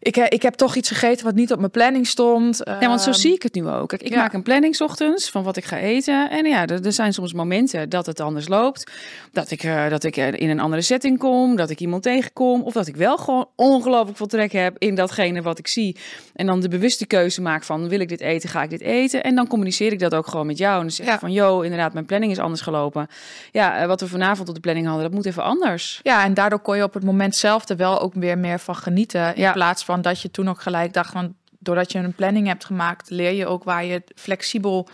ik, 0.06 0.16
ik 0.16 0.42
heb 0.42 0.54
toch 0.54 0.74
iets 0.76 0.88
gegeten 0.88 1.24
wat 1.24 1.34
niet 1.34 1.52
op 1.52 1.58
mijn 1.58 1.70
planning 1.70 2.06
stond. 2.06 2.60
Ja, 2.64 2.78
want 2.88 3.00
zo 3.00 3.10
Ehm, 3.10 3.18
zie 3.18 3.34
ik 3.34 3.42
het 3.42 3.54
nu 3.54 3.68
ook. 3.68 3.88
Kijk, 3.88 4.02
ik 4.02 4.10
ja. 4.12 4.16
maak 4.16 4.32
een 4.32 4.42
planning 4.42 4.76
's 4.76 4.80
ochtends 4.80 5.30
van 5.30 5.42
wat 5.42 5.56
ik 5.56 5.64
ga 5.64 5.78
eten. 5.78 6.30
En 6.30 6.44
ja, 6.46 6.66
er, 6.66 6.84
er 6.86 6.92
zijn 6.92 7.12
soms 7.12 7.32
momenten 7.32 7.88
dat 7.88 8.06
het 8.06 8.20
anders 8.20 8.48
loopt. 8.48 8.90
Dat 9.32 9.50
ik, 9.50 9.62
eh, 9.62 9.88
dat 9.88 10.04
ik 10.04 10.16
eh, 10.16 10.32
in 10.32 10.50
een 10.50 10.60
andere 10.60 10.82
setting 10.82 11.18
kom, 11.18 11.56
dat 11.56 11.70
ik 11.70 11.80
iemand 11.80 12.02
tegenkom. 12.02 12.62
Of 12.62 12.72
dat 12.72 12.86
ik 12.86 12.96
wel 12.96 13.16
gewoon 13.16 13.48
ongelooflijk 13.56 14.16
veel 14.16 14.26
trek 14.26 14.52
heb 14.52 14.76
in 14.78 14.94
datgene 14.94 15.42
wat 15.42 15.58
ik 15.58 15.66
zie. 15.66 15.96
En 16.34 16.46
dan 16.46 16.60
de 16.60 16.68
bewuste 16.68 17.06
keuze 17.06 17.40
maak 17.42 17.64
van, 17.64 17.88
wil 17.88 18.00
ik 18.00 18.08
dit 18.08 18.20
eten, 18.20 18.48
ga 18.48 18.62
ik 18.62 18.70
dit 18.70 18.80
eten? 18.80 19.22
En 19.22 19.34
dan 19.34 19.46
communiceer 19.46 19.92
ik 19.92 19.98
dat 19.98 20.14
ook 20.14 20.26
gewoon 20.26 20.46
met 20.46 20.58
jou. 20.58 20.74
En 20.74 20.80
dan 20.80 20.90
zeg 20.90 21.06
ik 21.06 21.12
Ja. 21.12 21.18
van, 21.18 21.32
yo, 21.32 21.60
inderdaad, 21.60 21.92
mijn 21.92 22.06
planning 22.06 22.32
is 22.32 22.38
anders 22.38 22.60
gelopen. 22.60 23.06
Ja, 23.52 23.76
eh, 23.80 23.86
wat 23.86 24.00
we 24.00 24.08
vanavond 24.08 24.48
op 24.48 24.54
de 24.54 24.60
planning 24.60 24.86
hadden, 24.86 25.04
dat 25.04 25.12
moet 25.14 25.26
even 25.26 25.42
anders. 25.42 26.00
Ja, 26.02 26.24
en 26.24 26.34
daardoor 26.34 26.58
kon 26.60 26.76
je 26.76 26.82
op 26.82 26.94
het 26.94 27.04
moment 27.04 27.36
zelf 27.36 27.68
er 27.68 27.76
wel 27.76 28.00
ook 28.00 28.14
weer 28.14 28.38
meer 28.38 28.58
van 28.58 28.76
genieten. 28.76 29.34
In 29.34 29.40
Ja. 29.42 29.52
plaats 29.52 29.84
van 29.84 29.95
dat 30.02 30.20
je 30.20 30.30
toen 30.30 30.48
ook 30.48 30.60
gelijk 30.60 30.92
dacht 30.92 31.12
van 31.12 31.34
doordat 31.58 31.92
je 31.92 31.98
een 31.98 32.14
planning 32.14 32.46
hebt 32.46 32.64
gemaakt, 32.64 33.10
leer 33.10 33.32
je 33.32 33.46
ook 33.46 33.64
waar 33.64 33.84
je 33.84 34.02
flexibel. 34.14 34.88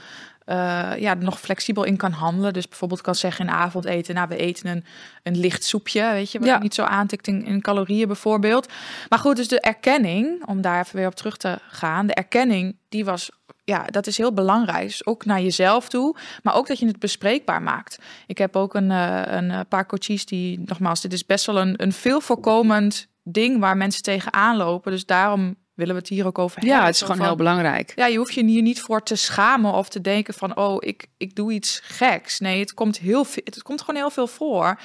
eh, 0.44 0.90
ja, 0.99 1.14
nog 1.14 1.40
flexibel 1.40 1.85
in 1.85 1.97
kan 1.97 2.12
handelen. 2.12 2.52
Dus 2.52 2.68
bijvoorbeeld 2.68 3.00
kan 3.00 3.14
zeggen 3.14 3.47
in 3.47 3.52
avondeten, 3.52 4.14
nou 4.14 4.28
we 4.28 4.37
eten 4.37 4.66
een, 4.71 4.85
een 5.23 5.38
licht 5.38 5.64
soepje, 5.64 6.11
weet 6.12 6.32
je, 6.32 6.38
wat 6.38 6.49
Ja. 6.49 6.59
niet 6.59 6.75
zo 6.75 6.82
aantikt 6.82 7.26
in, 7.26 7.44
in 7.44 7.61
calorieën 7.61 8.06
bijvoorbeeld. 8.06 8.68
Maar 9.09 9.18
goed, 9.18 9.37
dus 9.37 9.49
de 9.49 9.61
erkenning, 9.61 10.47
om 10.47 10.61
daar 10.61 10.80
even 10.80 10.97
weer 10.97 11.06
op 11.06 11.14
terug 11.14 11.37
te 11.37 11.59
gaan, 11.68 12.06
de 12.06 12.14
erkenning, 12.14 12.76
die 12.88 13.04
was, 13.04 13.30
ja, 13.64 13.85
dat 13.85 14.06
is 14.06 14.16
heel 14.16 14.32
belangrijk. 14.32 14.87
Dus 14.87 15.06
ook 15.06 15.25
naar 15.25 15.40
jezelf 15.40 15.88
toe, 15.88 16.16
maar 16.42 16.54
ook 16.54 16.66
dat 16.66 16.78
je 16.78 16.87
het 16.87 16.99
bespreekbaar 16.99 17.62
maakt. 17.62 17.99
Ik 18.26 18.38
heb 18.38 18.56
ook 18.56 18.75
een, 18.75 18.90
eh, 18.90 19.23
een 19.25 19.50
eh, 19.50 19.61
paar 19.68 19.87
coaches 19.87 20.26
die, 20.26 20.62
nogmaals, 20.66 21.00
dit 21.00 21.12
is 21.12 21.26
best 21.26 21.47
wel 21.47 21.59
een, 21.61 21.75
een 21.82 21.92
veel 21.92 22.21
voorkomend 22.21 23.09
ding 23.23 23.61
waar 23.61 23.76
mensen 23.76 24.02
tegenaan 24.02 24.57
lopen. 24.57 24.93
Dus 24.93 25.07
daarom 25.07 25.57
willen 25.75 25.95
we 25.95 26.00
het 26.00 26.11
hier 26.11 26.26
ook 26.26 26.38
over 26.38 26.59
hebben. 26.59 26.76
Ja, 26.76 26.85
het 26.85 26.95
is 26.95 27.00
gewoon 27.00 27.17
van, 27.17 27.26
heel 27.26 27.37
belangrijk. 27.37 27.93
Ja, 27.97 28.07
je 28.07 28.19
hoeft 28.19 28.35
je 28.35 28.45
hier 28.45 28.62
niet 28.62 28.81
voor 28.81 29.02
te 29.02 29.17
schamen 29.17 29.73
of 29.73 29.88
te 29.88 30.00
denken 30.00 30.35
van, 30.35 30.57
oh, 30.57 30.76
ik, 30.79 31.07
ik 31.17 31.35
doe 31.35 31.52
iets 31.52 31.81
geks. 31.83 32.41
Nee, 32.41 32.61
het 32.61 32.75
komt, 32.75 32.99
heel, 32.99 33.25
veel- 33.25 33.43
het 33.45 33.62
komt 33.62 33.81
gewoon 33.81 34.00
heel 34.00 34.11
veel 34.11 34.26
voor. 34.26 34.81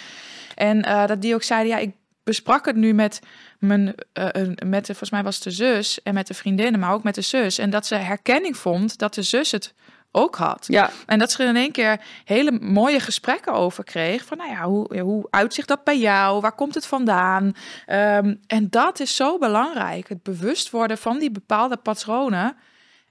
En 0.55 0.81
eh, 0.81 1.07
dat 1.07 1.21
die 1.21 1.33
ook 1.33 1.43
zeiden, 1.43 1.71
ja, 1.71 1.77
ik 1.77 1.91
besprak 2.23 2.65
het 2.65 2.75
nu 2.75 2.93
met 2.93 3.19
mijn, 3.59 3.95
eh, 4.13 4.23
met 4.65 4.85
de, 4.85 4.91
volgens 4.93 5.09
mij 5.09 5.23
was 5.23 5.35
het 5.35 5.43
de 5.43 5.51
zus 5.51 6.01
en 6.03 6.13
met 6.13 6.27
de 6.27 6.33
vriendinnen, 6.33 6.79
maar 6.79 6.93
ook 6.93 7.03
met 7.03 7.15
de 7.15 7.21
zus. 7.21 7.57
En 7.57 7.69
dat 7.69 7.85
ze 7.85 7.95
herkenning 7.95 8.57
vond 8.57 8.97
dat 8.97 9.13
de 9.13 9.23
zus 9.23 9.51
het 9.51 9.73
ook 10.17 10.35
had. 10.35 10.65
Ja, 10.67 10.89
En 11.05 11.19
dat 11.19 11.31
ze 11.31 11.43
er 11.43 11.49
in 11.49 11.55
één 11.55 11.71
keer 11.71 12.01
hele 12.23 12.51
mooie 12.51 12.99
gesprekken 12.99 13.53
over 13.53 13.83
kreeg. 13.83 14.25
Van 14.25 14.37
nou 14.37 14.49
ja, 14.49 14.63
hoe, 14.63 14.99
hoe 14.99 15.27
uitzicht 15.29 15.67
dat 15.67 15.83
bij 15.83 15.99
jou? 15.99 16.41
Waar 16.41 16.55
komt 16.55 16.73
het 16.73 16.85
vandaan? 16.85 17.55
Ehm, 17.85 18.35
en 18.47 18.69
dat 18.69 18.99
is 18.99 19.15
zo 19.15 19.37
belangrijk. 19.37 20.09
Het 20.09 20.23
bewust 20.23 20.69
worden 20.69 20.97
van 20.97 21.19
die 21.19 21.31
bepaalde 21.31 21.77
patronen. 21.77 22.55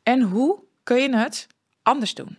En 0.03 0.21
hoe 0.21 0.63
kun 0.83 0.97
je 0.97 1.17
het 1.17 1.47
anders 1.83 2.15
doen? 2.15 2.39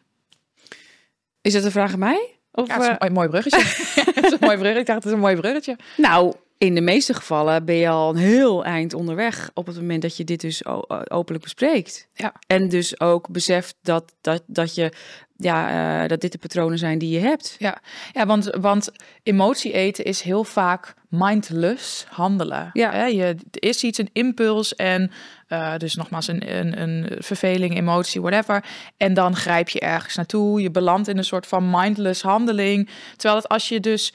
is 1.41 1.53
dat 1.53 1.63
een 1.63 1.71
vraag 1.71 1.93
aan 1.93 1.99
mij? 1.99 2.35
Of, 2.51 2.67
Ja, 2.67 2.79
is 2.79 2.87
eh, 2.87 2.95
een 2.97 3.13
mooi, 3.13 3.29
bruggetje. 3.29 3.93
dat 4.15 4.23
is 4.23 4.31
een 4.31 4.37
mooi 4.41 4.57
bruggetje. 4.57 4.79
Ik 4.79 4.85
dacht, 4.85 4.97
het 4.97 5.05
is 5.05 5.11
een 5.11 5.19
mooi 5.19 5.35
bruggetje. 5.35 5.77
Nou, 5.97 6.33
in 6.57 6.75
de 6.75 6.81
meeste 6.81 7.13
gevallen 7.13 7.65
ben 7.65 7.75
je 7.75 7.89
al 7.89 8.09
een 8.09 8.15
heel 8.15 8.65
eind 8.65 8.93
onderweg 8.93 9.51
op 9.53 9.65
het 9.65 9.75
moment 9.75 10.01
dat 10.01 10.17
je 10.17 10.23
dit 10.23 10.41
dus 10.41 10.65
o- 10.65 10.85
openlijk 11.07 11.43
bespreekt. 11.43 12.07
Ja. 12.13 12.33
En 12.47 12.69
dus 12.69 12.99
ook 12.99 13.29
beseft 13.29 13.75
dat, 13.81 14.15
dat, 14.21 14.43
dat, 14.47 14.75
je, 14.75 14.91
ja, 15.35 16.01
eh, 16.03 16.09
dat 16.09 16.21
dit 16.21 16.31
de 16.31 16.37
patronen 16.37 16.77
zijn 16.77 16.97
die 16.97 17.09
je 17.09 17.19
hebt. 17.19 17.55
Ja, 17.59 17.81
ja 18.11 18.25
want, 18.25 18.45
want 18.59 18.91
emotie 19.23 19.71
eten 19.71 20.05
is 20.05 20.21
heel 20.21 20.43
vaak 20.43 20.93
mindless 21.09 22.05
handelen. 22.09 22.69
Ja. 22.73 22.91
Hè? 22.91 23.05
Je, 23.05 23.23
er 23.23 23.37
is 23.51 23.83
iets, 23.83 23.97
een 23.97 24.09
impuls 24.13 24.75
en 24.75 25.11
eh, 25.47 25.77
dus 25.77 25.95
nogmaals 25.95 26.27
een, 26.27 26.57
een, 26.57 26.81
een 26.81 27.23
verveling, 27.23 27.77
emotie, 27.77 28.21
whatever. 28.21 28.65
En 28.97 29.13
dan 29.13 29.35
grijp 29.35 29.69
je 29.69 29.79
ergens 29.79 30.15
naartoe. 30.15 30.61
Je 30.61 30.71
belandt 30.71 31.07
in 31.07 31.17
een 31.17 31.23
soort 31.23 31.47
van 31.47 31.69
mindless 31.69 32.21
handeling. 32.21 32.89
Terwijl 33.15 33.41
het 33.41 33.47
als 33.47 33.69
je 33.69 33.79
dus 33.79 34.13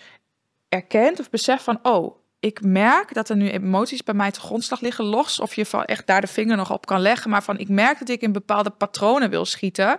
erkent 0.68 1.20
of 1.20 1.30
beseft 1.30 1.62
van, 1.62 1.78
oh, 1.82 2.20
ik 2.42 2.62
merk 2.62 3.14
dat 3.14 3.28
er 3.28 3.36
nu 3.36 3.50
emoties 3.50 4.04
bij 4.04 4.14
mij 4.14 4.30
te 4.30 4.40
grondslag 4.40 4.80
liggen, 4.80 5.04
los 5.04 5.40
of 5.40 5.54
je 5.54 5.66
van 5.66 5.84
echt 5.84 6.06
daar 6.06 6.20
de 6.20 6.26
vinger 6.26 6.56
nog 6.56 6.72
op 6.72 6.86
kan 6.86 7.00
leggen, 7.00 7.30
maar 7.30 7.42
van 7.42 7.58
ik 7.58 7.68
merk 7.68 7.98
dat 7.98 8.08
ik 8.08 8.20
in 8.20 8.32
bepaalde 8.32 8.70
patronen 8.70 9.30
wil 9.30 9.44
schieten, 9.44 9.98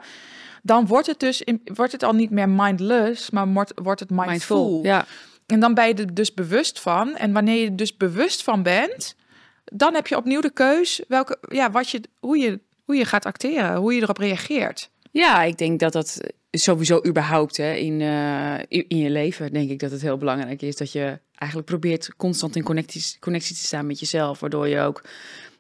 dan 0.62 0.88
wordt 0.88 1.08
het 1.08 1.20
dus 1.20 1.42
in, 1.42 1.62
wordt 1.64 1.92
het 1.92 2.04
al 2.04 2.14
niet 2.14 2.30
meer 2.30 2.50
mindless, 2.50 3.30
maar 3.30 3.48
wordt, 3.48 3.72
wordt 3.76 4.00
het 4.00 4.10
mindful. 4.10 4.80
Ja. 4.84 5.06
En 5.46 5.60
dan 5.60 5.74
ben 5.74 5.88
je 5.88 5.94
er 5.94 6.14
dus 6.14 6.34
bewust 6.34 6.80
van. 6.80 7.16
En 7.16 7.34
wanneer 7.34 7.62
je 7.62 7.66
er 7.66 7.76
dus 7.76 7.98
bewust 7.98 8.44
van 8.44 8.64
bent, 8.64 9.16
dan 9.64 9.94
heb 9.94 10.08
je 10.08 10.18
opnieuw 10.18 10.42
de 10.42 10.54
keus 10.54 11.02
welke, 11.08 11.38
ja, 11.50 11.72
wat 11.72 11.90
je, 11.90 12.02
hoe, 12.20 12.38
je, 12.38 12.60
hoe 12.84 12.96
je 12.96 13.06
gaat 13.06 13.26
acteren, 13.26 13.76
hoe 13.76 13.94
je 13.94 14.02
erop 14.02 14.18
reageert. 14.18 14.90
Ja, 15.14 15.44
ik 15.44 15.58
denk 15.58 15.80
dat 15.80 15.94
dat 15.94 16.20
sowieso 16.52 17.02
überhaupt 17.06 17.58
hè, 17.58 17.74
in, 17.74 18.02
eh, 18.02 18.60
in 18.68 18.86
in 18.88 18.98
je 18.98 19.10
leven, 19.10 19.54
denk 19.54 19.70
ik 19.70 19.80
dat 19.80 19.92
het 19.92 20.02
heel 20.02 20.18
belangrijk 20.18 20.62
is 20.62 20.76
dat 20.76 20.92
je 20.92 21.20
eigenlijk 21.36 21.70
probeert 21.70 22.16
constant 22.16 22.56
in 22.56 22.64
connectie, 22.64 23.20
connectie 23.20 23.56
te 23.56 23.62
staan 23.62 23.88
met 23.88 24.00
jezelf, 24.00 24.40
waardoor 24.40 24.68
je 24.68 24.80
ook 24.80 25.04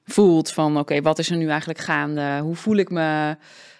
voelt 0.05 0.51
van 0.51 0.77
oké, 0.77 1.01
wat 1.01 1.19
is 1.19 1.29
er 1.29 1.38
nu 1.38 1.50
eigenlijk 1.50 1.79
gaande? 1.79 2.39
Hoe 2.39 2.55
voel 2.55 2.75
ik 2.75 2.89
me? 2.89 3.38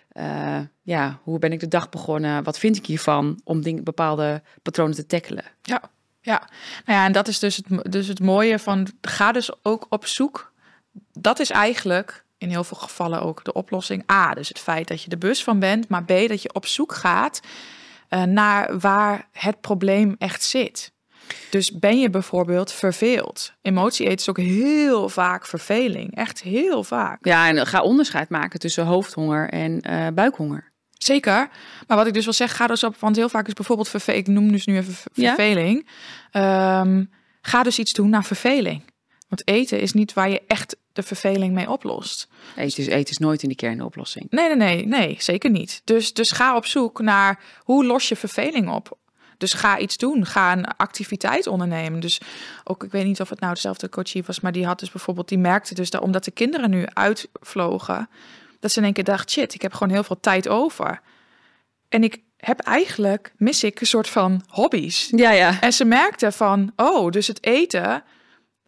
Eh, 0.10 0.60
ja, 0.82 1.20
hoe 1.24 1.40
ben 1.40 1.52
ik 1.52 1.60
de 1.60 1.68
dag 1.68 1.90
begonnen? 1.90 2.44
Wat 2.44 2.60
vind 2.60 2.78
ik 2.78 2.86
hiervan 2.86 3.42
om 3.44 3.62
dingen, 3.62 3.84
bepaalde 3.84 4.42
patronen 4.62 4.96
te 4.96 5.06
tackelen? 5.06 5.44
Ja, 5.62 5.82
ja. 6.22 6.50
Nou 6.86 7.00
ja, 7.00 7.06
en 7.06 7.12
dat 7.12 7.28
is 7.28 7.40
dus 7.40 7.56
het, 7.56 7.92
dus 7.92 8.08
het 8.08 8.20
mooie 8.20 8.60
van, 8.60 8.88
ga 9.02 9.32
dus 9.32 9.64
ook 9.64 9.86
op 9.90 10.06
zoek. 10.06 10.54
Dat 11.12 11.40
is 11.40 11.50
eigenlijk 11.50 12.23
in 12.44 12.50
heel 12.50 12.64
veel 12.64 12.78
gevallen 12.78 13.22
ook 13.22 13.44
de 13.44 13.54
oplossing. 13.54 14.12
A, 14.12 14.34
dus 14.34 14.48
het 14.48 14.60
feit 14.60 14.88
dat 14.88 15.04
je 15.04 15.10
er 15.12 15.18
bewust 15.18 15.44
van 15.44 15.60
bent, 15.60 15.88
maar 15.88 16.04
B, 16.04 16.08
dat 16.08 16.42
je 16.42 16.54
op 16.54 16.66
zoek 16.66 16.94
gaat 16.94 17.40
eh, 18.10 18.24
naar 18.24 18.80
waar 18.80 19.28
het 19.32 19.62
probleem 19.62 20.16
echt 20.18 20.44
zit. 20.44 20.92
Dus 21.50 21.72
ben 21.72 22.00
je 22.00 22.10
bijvoorbeeld 22.10 22.72
verveeld? 22.72 23.54
Emotie 23.62 24.06
eten 24.06 24.18
is 24.18 24.30
ook 24.30 24.38
heel 24.38 25.10
vaak 25.10 25.46
verveling. 25.46 26.16
Echt 26.16 26.42
heel 26.42 26.84
vaak. 26.84 27.26
Ja, 27.26 27.48
en 27.48 27.68
ga 27.68 27.82
onderscheid 27.82 28.30
maken 28.30 28.60
tussen 28.60 28.86
hoofdhonger 28.86 29.50
en 29.50 29.82
eh, 29.82 30.08
buikhonger. 30.14 30.72
Zeker. 30.98 31.50
Maar 31.88 31.98
wat 31.98 32.08
ik 32.08 32.14
dus 32.14 32.24
wil 32.24 32.34
zeggen, 32.34 32.58
ga 32.58 32.68
dus 32.68 32.84
op, 32.84 32.96
want 33.00 33.16
heel 33.16 33.30
vaak 33.30 33.48
is 33.48 33.54
bijvoorbeeld 33.54 33.90
verveling, 33.90 34.28
ik 34.28 34.34
noem 34.34 34.52
dus 34.52 34.66
nu 34.66 34.78
even 34.78 34.96
Ja. 35.14 35.28
verveling. 35.36 35.88
Ehm, 36.32 37.04
ga 37.42 37.64
dus 37.64 37.80
iets 37.80 37.94
doen 37.94 38.10
naar 38.10 38.24
verveling. 38.26 38.84
Want 39.34 39.48
eten 39.48 39.80
is 39.80 39.94
niet 39.94 40.14
waar 40.14 40.30
je 40.30 40.42
echt 40.48 40.76
de 40.92 41.04
verveling 41.04 41.54
mee 41.54 41.70
oplost. 41.70 42.28
Eten 42.56 42.84
is, 42.84 42.88
eten 42.88 43.12
is 43.12 43.18
nooit 43.18 43.44
in 43.44 43.50
de 43.50 43.56
kern 43.56 43.78
de 43.78 43.86
oplossing. 43.86 44.28
Nee, 44.30 44.48
nee, 44.48 44.56
nee, 44.56 44.86
nee, 44.86 45.16
zeker 45.20 45.50
niet. 45.50 45.82
Dus, 45.84 46.14
dus 46.14 46.32
ga 46.32 46.56
op 46.56 46.66
zoek 46.66 47.02
naar 47.02 47.40
hoe 47.60 47.86
los 47.86 48.10
je 48.10 48.16
verveling 48.16 48.70
op. 48.70 48.98
Dus 49.38 49.54
ga 49.54 49.78
iets 49.78 49.98
doen, 49.98 50.26
ga 50.26 50.52
een 50.52 50.66
activiteit 50.66 51.48
ondernemen. 51.48 52.00
Dus 52.00 52.22
ook, 52.64 52.84
ik 52.84 52.92
weet 52.92 53.06
niet 53.06 53.22
of 53.22 53.30
het 53.30 53.40
nou 53.40 53.54
dezelfde 53.54 53.90
coachie 53.90 54.24
was, 54.24 54.40
maar 54.40 54.52
die 54.52 54.66
had 54.66 54.80
dus 54.80 54.92
bijvoorbeeld, 54.92 55.30
die 55.30 55.38
merkte 55.38 55.74
dus 55.74 55.90
dat 55.90 56.02
omdat 56.02 56.24
de 56.24 56.32
kinderen 56.32 56.70
nu 56.70 56.86
uitvlogen, 56.86 58.10
dat 58.60 58.72
ze 58.72 58.78
in 58.78 58.86
één 58.86 58.94
keer 58.94 59.04
dacht, 59.04 59.32
shit, 59.32 59.54
ik 59.54 59.62
heb 59.62 59.74
gewoon 59.74 59.94
heel 59.94 60.04
veel 60.04 60.20
tijd 60.20 60.48
over. 60.48 61.02
En 61.90 62.04
ik 62.04 62.22
heb 62.38 62.60
eigenlijk, 62.60 63.34
mis 63.38 63.64
ik 63.64 63.82
een 63.82 63.88
soort 63.88 64.10
van 64.10 64.44
hobby's. 64.48 65.10
Ja, 65.16 65.32
ja. 65.32 65.62
En 65.62 65.74
ze 65.74 65.86
merkte 65.86 66.32
van, 66.32 66.72
oh, 66.76 67.12
dus 67.12 67.28
het 67.28 67.44
eten 67.46 68.04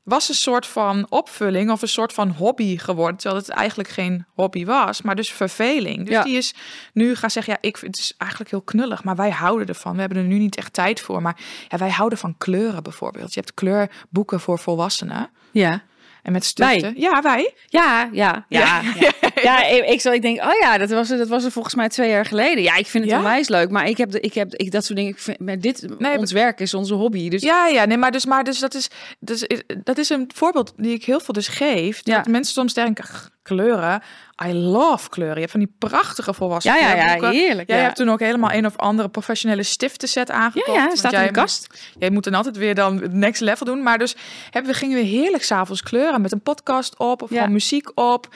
was 0.05 0.29
een 0.29 0.35
soort 0.35 0.65
van 0.67 1.05
opvulling 1.09 1.71
of 1.71 1.81
een 1.81 1.87
soort 1.87 2.13
van 2.13 2.29
hobby 2.29 2.77
geworden, 2.77 3.17
terwijl 3.17 3.41
het 3.41 3.49
eigenlijk 3.51 3.89
geen 3.89 4.25
hobby 4.33 4.65
was, 4.65 5.01
maar 5.01 5.15
dus 5.15 5.31
verveling. 5.31 5.97
Dus 6.05 6.15
Ja. 6.15 6.23
die 6.23 6.37
is 6.37 6.53
nu 6.93 7.15
gaan 7.15 7.31
zeggen, 7.31 7.53
ja, 7.53 7.67
ik 7.69 7.77
vind 7.77 7.95
het 7.95 8.05
is 8.05 8.13
eigenlijk 8.17 8.51
heel 8.51 8.61
knullig, 8.61 9.03
maar 9.03 9.15
wij 9.15 9.29
houden 9.31 9.67
ervan. 9.67 9.93
We 9.93 9.99
hebben 9.99 10.17
er 10.17 10.23
nu 10.23 10.37
niet 10.37 10.55
echt 10.55 10.73
tijd 10.73 10.99
voor, 11.01 11.21
maar 11.21 11.37
ja, 11.67 11.77
wij 11.77 11.89
houden 11.91 12.17
van 12.17 12.35
kleuren 12.37 12.83
bijvoorbeeld. 12.83 13.33
Je 13.33 13.39
hebt 13.39 13.53
kleurboeken 13.53 14.39
voor 14.39 14.59
volwassenen 14.59 15.29
Ja. 15.51 15.81
en 16.23 16.31
met 16.31 16.45
stiften. 16.45 16.93
Ja, 16.97 17.21
wij. 17.21 17.53
Ja, 17.67 18.09
ja, 18.11 18.45
ja. 18.49 18.81
Ja, 18.81 18.81
ja. 18.99 19.11
ik, 19.75 19.85
ik, 19.89 20.01
zal- 20.01 20.13
ik 20.13 20.21
denk, 20.21 20.41
oh 20.43 20.51
ja, 20.61 20.77
dat 20.77 20.89
was, 20.89 21.07
dat 21.07 21.27
was 21.27 21.43
er 21.43 21.51
volgens 21.51 21.75
mij 21.75 21.89
twee 21.89 22.09
jaar 22.09 22.25
geleden. 22.25 22.63
Ja, 22.63 22.75
ik 22.75 22.87
vind 22.87 23.03
het 23.03 23.13
Ja? 23.13 23.19
onwijs 23.19 23.47
leuk, 23.47 23.69
maar 23.69 23.87
ik 23.87 23.97
heb, 23.97 24.11
de, 24.11 24.19
ik 24.19 24.33
heb 24.33 24.53
ik, 24.55 24.71
dat 24.71 24.85
soort 24.85 24.97
dingen. 24.97 25.11
Ik 25.11 25.19
vind, 25.19 25.39
maar 25.39 25.59
dit, 25.59 25.99
Nee, 25.99 26.17
ons 26.17 26.31
werk 26.31 26.59
is 26.59 26.73
onze 26.73 26.93
hobby. 26.93 27.29
Dus 27.29 27.41
Ja, 27.41 27.67
ja, 27.67 27.85
nee, 27.85 27.97
maar 27.97 28.11
dus, 28.11 28.25
maar 28.25 28.43
dus 28.43 28.59
dat 28.59 28.73
is, 28.73 28.89
dus 29.19 29.47
dat 29.83 29.97
is 29.97 30.09
een 30.09 30.29
voorbeeld 30.35 30.73
die 30.77 30.93
ik 30.93 31.05
heel 31.05 31.19
veel 31.19 31.33
dus 31.33 31.47
geef. 31.47 31.99
Ja. 32.03 32.15
Dat 32.17 32.27
mensen 32.27 32.53
soms 32.53 32.73
denken, 32.73 33.03
"Ach, 33.03 33.29
kleuren, 33.43 34.01
I 34.45 34.53
love 34.53 35.09
kleuren. 35.09 35.33
Je 35.35 35.39
hebt 35.39 35.51
van 35.51 35.59
die 35.59 35.73
prachtige 35.79 36.33
volwassen 36.33 36.73
ja, 36.73 36.79
ja, 36.79 37.15
ja, 37.15 37.29
heerlijk. 37.29 37.67
Jij 37.69 37.77
ja. 37.77 37.83
hebt 37.83 37.95
toen 37.95 38.09
ook 38.09 38.19
helemaal 38.19 38.51
een 38.51 38.65
of 38.65 38.77
andere 38.77 39.09
professionele 39.09 39.63
stiftenset 39.63 40.31
aangekocht. 40.31 40.77
ja, 40.77 40.83
ja, 40.83 40.95
staat 40.95 41.13
in 41.13 41.23
de 41.23 41.31
kast. 41.31 41.67
Jij 41.99 42.09
moet 42.09 42.23
dan 42.23 42.33
altijd 42.33 42.57
weer 42.57 42.75
dan 42.75 43.01
het 43.01 43.13
next 43.13 43.41
level 43.41 43.65
doen. 43.65 43.83
Maar 43.83 43.97
dus 43.97 44.15
hebben 44.49 44.71
we 44.71 44.77
gingen 44.77 44.97
we 44.97 45.03
heerlijk 45.05 45.43
s'avonds 45.43 45.81
kleuren 45.83 46.21
met 46.21 46.31
een 46.31 46.41
podcast 46.41 46.97
op 46.97 47.21
of 47.21 47.29
Ja. 47.29 47.35
gewoon 47.37 47.51
muziek 47.51 47.91
op. 47.99 48.27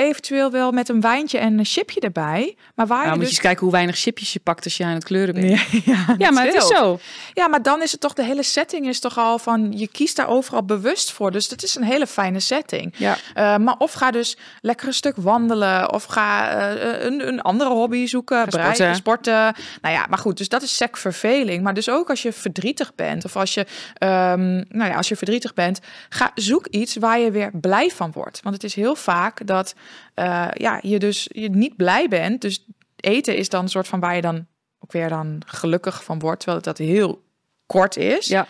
eventueel 0.00 0.50
wel 0.50 0.72
met 0.72 0.88
een 0.88 1.00
wijntje 1.00 1.38
en 1.38 1.58
een 1.58 1.64
chipje 1.64 2.00
erbij. 2.00 2.56
Maar 2.74 2.86
waar 2.86 2.98
Nou, 2.98 3.10
je 3.10 3.16
moet 3.16 3.20
je 3.20 3.20
dus... 3.20 3.30
eens 3.30 3.40
kijken 3.40 3.62
hoe 3.62 3.72
weinig 3.72 3.96
chipjes 3.96 4.32
je 4.32 4.40
pakt 4.40 4.64
als 4.64 4.76
je 4.76 4.84
aan 4.84 4.94
het 4.94 5.04
kleuren 5.04 5.34
bent. 5.34 5.48
Ja, 5.48 5.80
ja, 5.94 6.14
Ja, 6.18 6.30
maar 6.30 6.44
het 6.44 6.54
is 6.54 6.66
zo. 6.66 6.98
Ja, 7.34 7.48
maar 7.48 7.62
dan 7.62 7.82
is 7.82 7.92
het 7.92 8.00
toch 8.00 8.12
de 8.12 8.24
hele 8.24 8.42
setting 8.42 8.86
is 8.86 9.00
toch 9.00 9.18
al 9.18 9.38
van 9.38 9.72
je 9.78 9.88
kiest 9.88 10.16
daar 10.16 10.28
overal 10.28 10.64
bewust 10.64 11.12
voor. 11.12 11.30
Dus 11.30 11.48
dat 11.48 11.62
is 11.62 11.74
een 11.74 11.82
hele 11.82 12.06
fijne 12.06 12.40
setting. 12.40 12.94
Ja. 12.96 13.16
Eh, 13.34 13.56
maar 13.56 13.74
of 13.78 13.92
ga 13.92 14.10
dus 14.10 14.36
lekker 14.60 14.86
een 14.86 14.94
stuk 14.94 15.16
wandelen 15.16 15.92
of 15.92 16.04
ga 16.04 16.50
eh, 16.50 17.04
een, 17.04 17.28
een 17.28 17.40
andere 17.40 17.70
hobby 17.70 18.06
zoeken, 18.06 18.48
breien, 18.48 18.74
sporten. 18.74 18.94
sporten. 18.94 19.54
Nou 19.82 19.94
ja, 19.94 20.06
maar 20.08 20.18
goed, 20.18 20.36
dus 20.36 20.48
dat 20.48 20.62
is 20.62 20.76
sec 20.76 20.96
verveling. 20.96 21.62
Maar 21.62 21.74
dus 21.74 21.90
ook 21.90 22.10
als 22.10 22.22
je 22.22 22.32
verdrietig 22.32 22.94
bent 22.94 23.24
of 23.24 23.36
als 23.36 23.54
je, 23.54 23.66
ehm, 23.94 24.54
nou 24.68 24.90
ja, 24.90 24.96
als 24.96 25.08
je 25.08 25.16
verdrietig 25.16 25.54
bent, 25.54 25.80
ga 26.08 26.30
zoek 26.34 26.66
iets 26.66 26.96
waar 26.96 27.18
je 27.18 27.30
weer 27.30 27.50
blij 27.52 27.90
van 27.90 28.12
wordt. 28.12 28.40
Want 28.42 28.54
het 28.54 28.64
is 28.64 28.74
heel 28.74 28.94
vaak 28.94 29.46
dat 29.46 29.74
eh, 30.14 30.48
ja, 30.52 30.78
je 30.82 30.98
dus 30.98 31.28
je 31.32 31.50
niet 31.50 31.76
blij 31.76 32.08
bent. 32.08 32.40
Dus 32.40 32.66
eten 32.96 33.36
is 33.36 33.48
dan 33.48 33.62
een 33.62 33.68
soort 33.68 33.88
van 33.88 34.00
waar 34.00 34.14
je 34.14 34.20
dan 34.20 34.46
ook 34.78 34.92
weer 34.92 35.08
dan 35.08 35.42
gelukkig 35.46 36.04
van 36.04 36.18
wordt, 36.18 36.40
terwijl 36.40 36.62
dat 36.62 36.78
heel 36.78 37.22
kort 37.66 37.96
is. 37.96 38.26
Ja. 38.26 38.46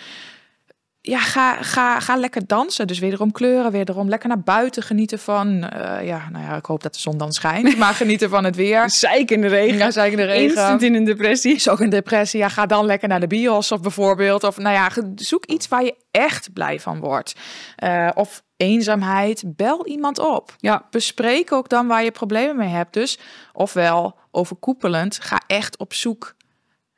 Ja, 1.02 1.18
ga, 1.18 1.62
ga, 1.62 2.00
ga 2.00 2.16
lekker 2.16 2.46
dansen. 2.46 2.86
Dus 2.86 2.98
wederom 2.98 3.32
kleuren, 3.32 3.72
wederom 3.72 4.08
lekker 4.08 4.28
naar 4.28 4.40
buiten 4.40 4.82
genieten 4.82 5.18
van. 5.18 5.64
eh, 5.68 6.06
ja, 6.06 6.28
nou 6.32 6.44
ja, 6.44 6.56
ik 6.56 6.64
hoop 6.64 6.82
dat 6.82 6.94
de 6.94 7.00
zon 7.00 7.18
dan 7.18 7.32
schijnt. 7.32 7.76
Maar 7.78 7.94
genieten 7.94 8.30
van 8.30 8.44
het 8.44 8.56
weer. 8.56 8.90
Zeik 8.90 9.30
in 9.30 9.40
de 9.40 9.46
regen. 9.46 9.92
Ja, 9.92 10.04
in 10.04 10.16
de 10.16 10.22
regen. 10.24 10.42
Instant 10.42 10.82
in 10.82 10.94
een 10.94 11.04
depressie. 11.04 11.54
Is 11.54 11.68
ook 11.68 11.80
een 11.80 11.90
depressie. 11.90 12.40
Ja, 12.40 12.48
ga 12.48 12.66
dan 12.66 12.84
lekker 12.86 13.08
naar 13.08 13.20
de 13.20 13.26
bios 13.26 13.72
of 13.72 13.80
bijvoorbeeld. 13.80 14.44
Of 14.44 14.58
nou 14.58 14.74
ja, 14.74 14.88
zoek 15.16 15.44
iets 15.46 15.68
waar 15.68 15.84
je 15.84 15.96
echt 16.10 16.52
blij 16.52 16.80
van 16.80 17.00
wordt. 17.00 17.34
Eh, 17.76 18.08
of 18.14 18.42
eenzaamheid. 18.56 19.42
Bel 19.46 19.86
iemand 19.86 20.18
op. 20.18 20.54
Ja. 20.58 20.86
Bespreek 20.90 21.52
ook 21.52 21.68
dan 21.68 21.86
waar 21.86 22.04
je 22.04 22.10
problemen 22.10 22.56
mee 22.56 22.68
hebt. 22.68 22.92
Dus 22.92 23.18
ofwel 23.52 24.16
overkoepelend, 24.30 25.18
ga 25.22 25.40
echt 25.46 25.78
op 25.78 25.94
zoek 25.94 26.34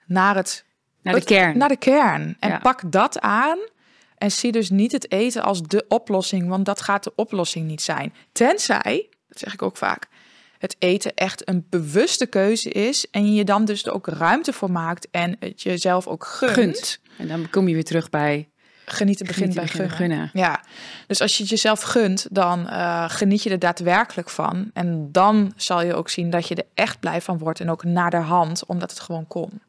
naar 0.07 0.35
het 0.37 0.65
Naar 1.03 1.13
de 1.15 1.19
het- 1.21 1.29
kern. 1.29 1.59
Naar 1.59 1.69
de 1.69 1.77
kern. 1.77 2.37
En 2.41 2.49
Ja. 2.51 2.59
pak 2.59 2.93
dat 2.93 3.21
aan. 3.21 3.59
En 4.23 4.31
zie 4.31 4.53
dus 4.53 4.71
niet 4.71 4.93
het 4.93 5.13
eten 5.13 5.43
als 5.43 5.63
de 5.63 5.85
oplossing, 5.89 6.49
want 6.49 6.65
dat 6.65 6.81
gaat 6.81 7.05
de 7.05 7.13
oplossing 7.15 7.67
niet 7.67 7.83
zijn. 7.83 8.15
Tenzij, 8.33 9.09
dat 9.29 9.39
zeg 9.39 9.53
ik 9.53 9.63
ook 9.63 9.77
vaak, 9.77 10.09
het 10.59 10.77
eten 10.79 11.15
echt 11.15 11.49
een 11.49 11.67
bewuste 11.71 12.27
keuze 12.27 12.71
is 12.71 13.11
en 13.11 13.35
je 13.35 13.45
dan 13.45 13.65
dus 13.65 13.85
er 13.85 13.93
ook 13.93 14.07
ruimte 14.07 14.53
voor 14.53 14.71
maakt 14.71 15.09
en 15.11 15.37
het 15.39 15.63
jezelf 15.63 16.07
ook 16.07 16.25
gunt. 16.25 16.53
Gunt. 16.53 17.01
En 17.19 17.29
dan 17.29 17.51
kom 17.51 17.69
je 17.69 17.75
weer 17.75 17.85
terug 17.85 18.11
bij 18.11 18.51
Genieten 18.85 19.27
begint 19.27 19.55
bij 19.55 19.67
gunnen. 19.67 20.31
bij 20.33 20.43
Ja, 20.43 20.65
dus 21.07 21.21
als 21.21 21.37
je 21.37 21.43
het 21.43 21.51
jezelf 21.51 21.83
gunt, 21.83 22.27
dan 22.31 22.69
eh, 22.69 23.05
geniet 23.09 23.43
je 23.43 23.51
er 23.51 23.59
daadwerkelijk 23.59 24.31
van. 24.31 24.71
En 24.73 25.13
dan 25.13 25.53
zal 25.57 25.83
je 25.83 25.95
ook 25.95 26.09
zien 26.09 26.31
dat 26.31 26.49
je 26.49 26.55
er 26.55 26.67
echt 26.75 27.01
blij 27.01 27.21
van 27.21 27.39
wordt 27.39 27.61
en 27.61 27.71
ook 27.71 27.85
naar 27.85 28.11
de 28.11 28.17
hand, 28.17 28.67
omdat 28.67 28.91
het 28.91 29.01
gewoon 29.01 29.27
kon. 29.27 29.61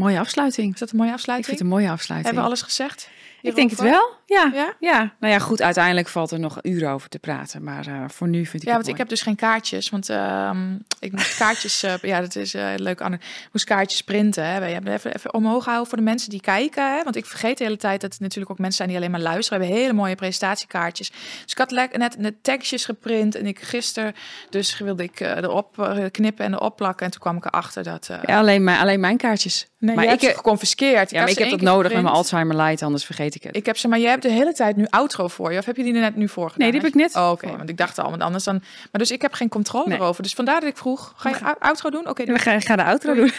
mooie 0.00 0.18
afsluiting. 0.18 0.72
Is 0.72 0.80
dat 0.80 0.90
een 0.90 0.96
mooie 0.96 1.08
Ik 1.08 1.14
afsluiting? 1.14 1.48
vind 1.48 1.68
het 1.68 1.70
een 1.70 1.76
mooie 1.78 1.92
afsluiting. 1.92 2.34
Hebben 2.34 2.42
we 2.42 2.48
alles 2.48 2.62
gezegd? 2.62 3.08
Ik 3.42 3.54
denk 3.54 3.70
het 3.70 3.80
wel. 3.80 4.18
Ja. 4.26 4.50
Ja? 4.54 4.74
ja. 4.80 5.12
Nou 5.20 5.32
ja, 5.32 5.38
goed. 5.38 5.62
Uiteindelijk 5.62 6.08
valt 6.08 6.30
er 6.30 6.38
nog 6.38 6.58
uren 6.62 6.90
over 6.90 7.08
te 7.08 7.18
praten. 7.18 7.64
Maar 7.64 7.86
eh, 7.86 8.04
voor 8.08 8.28
nu 8.28 8.46
vind 8.46 8.62
ik 8.62 8.68
Ja, 8.68 8.74
want 8.74 8.88
ik 8.88 8.96
heb 8.96 9.08
dus 9.08 9.22
geen 9.22 9.36
kaartjes. 9.36 9.90
Want 9.90 10.08
ehm, 10.08 10.74
ik 11.00 11.12
moest 11.12 11.36
kaartjes. 11.36 11.82
eh, 11.82 11.94
ja, 12.02 12.20
dat 12.20 12.36
is 12.36 12.54
eh 12.54 12.72
leuk. 12.76 13.00
Anne. 13.00 13.16
Ik 13.16 13.48
moest 13.52 13.64
kaartjes 13.64 14.02
printen. 14.02 14.44
Hè. 14.44 14.60
We 14.60 14.66
hebben 14.66 14.92
even, 14.92 15.14
even 15.14 15.34
omhoog 15.34 15.64
houden 15.64 15.86
voor 15.88 15.98
de 15.98 16.04
mensen 16.04 16.30
die 16.30 16.40
kijken. 16.40 16.96
Hè. 16.96 17.02
Want 17.02 17.16
ik 17.16 17.26
vergeet 17.26 17.58
de 17.58 17.64
hele 17.64 17.76
tijd 17.76 18.00
dat 18.00 18.12
het 18.12 18.20
natuurlijk 18.20 18.50
ook 18.50 18.58
mensen 18.58 18.76
zijn 18.76 18.88
die 18.88 18.98
alleen 18.98 19.10
maar 19.10 19.20
luisteren. 19.32 19.58
We 19.58 19.64
hebben 19.64 19.82
hele 19.82 19.96
mooie 19.96 20.14
presentatiekaartjes. 20.14 21.10
Dus 21.42 21.52
ik 21.52 21.58
had 21.58 21.70
net, 21.70 22.18
net 22.18 22.34
tekstjes 22.42 22.84
geprint. 22.84 23.34
En 23.34 23.46
ik 23.46 23.60
gisteren 23.60 24.14
dus 24.50 24.78
wilde 24.78 25.02
ik 25.02 25.20
erop 25.20 25.98
knippen 26.10 26.44
en 26.44 26.52
erop 26.52 26.76
plakken. 26.76 27.06
En 27.06 27.12
toen 27.12 27.20
kwam 27.20 27.36
ik 27.36 27.44
erachter 27.44 27.82
dat. 27.82 28.06
Ja, 28.06 28.38
alleen, 28.38 28.64
mijn, 28.64 28.78
alleen 28.78 29.00
mijn 29.00 29.16
kaartjes. 29.16 29.69
Nee, 29.80 29.94
maar 29.96 30.04
ik, 30.04 30.20
heb 30.20 30.36
geconfiskeerd. 30.36 31.10
ja, 31.10 31.20
maar 31.20 31.30
ik 31.30 31.38
heb 31.38 31.50
dat 31.50 31.60
nodig 31.60 31.92
met 31.92 32.02
mijn 32.02 32.14
Alzheimer 32.14 32.56
light, 32.56 32.82
anders 32.82 33.04
vergeet 33.04 33.34
ik 33.34 33.42
het. 33.42 33.56
Ik 33.56 33.66
heb 33.66 33.76
ze, 33.76 33.88
maar 33.88 33.98
jij 33.98 34.10
hebt 34.10 34.22
de 34.22 34.30
hele 34.30 34.52
tijd 34.52 34.76
nu 34.76 34.86
outro 34.90 35.28
voor 35.28 35.52
je. 35.52 35.58
Of 35.58 35.64
heb 35.64 35.76
je 35.76 35.82
die 35.82 35.94
er 35.94 36.00
net 36.00 36.16
nu 36.16 36.28
voor 36.28 36.50
gedaan? 36.50 36.58
Nee, 36.58 36.70
die 36.72 36.80
heb 36.80 36.88
ik 36.90 36.94
net 36.94 37.16
Oh, 37.16 37.30
Oké, 37.30 37.56
want 37.56 37.68
ik 37.68 37.76
dacht 37.76 37.98
al, 37.98 38.10
want 38.10 38.22
anders 38.22 38.44
dan. 38.44 38.54
Maar 38.58 39.00
dus 39.00 39.10
ik 39.10 39.22
heb 39.22 39.32
geen 39.32 39.48
controle 39.48 39.88
Nee. 39.88 39.98
erover. 39.98 40.22
Dus 40.22 40.32
vandaar 40.34 40.60
dat 40.60 40.68
ik 40.68 40.76
vroeg: 40.76 41.12
ga 41.16 41.28
je 41.28 41.40
ou- 41.44 41.56
outro 41.58 41.90
doen? 41.90 42.08
Oké, 42.08 42.24
doe. 42.24 42.34
We 42.34 42.40
gaan, 42.40 42.60
gaan 42.62 42.76
de 42.76 42.84
outro 42.84 43.14
doen. 43.14 43.30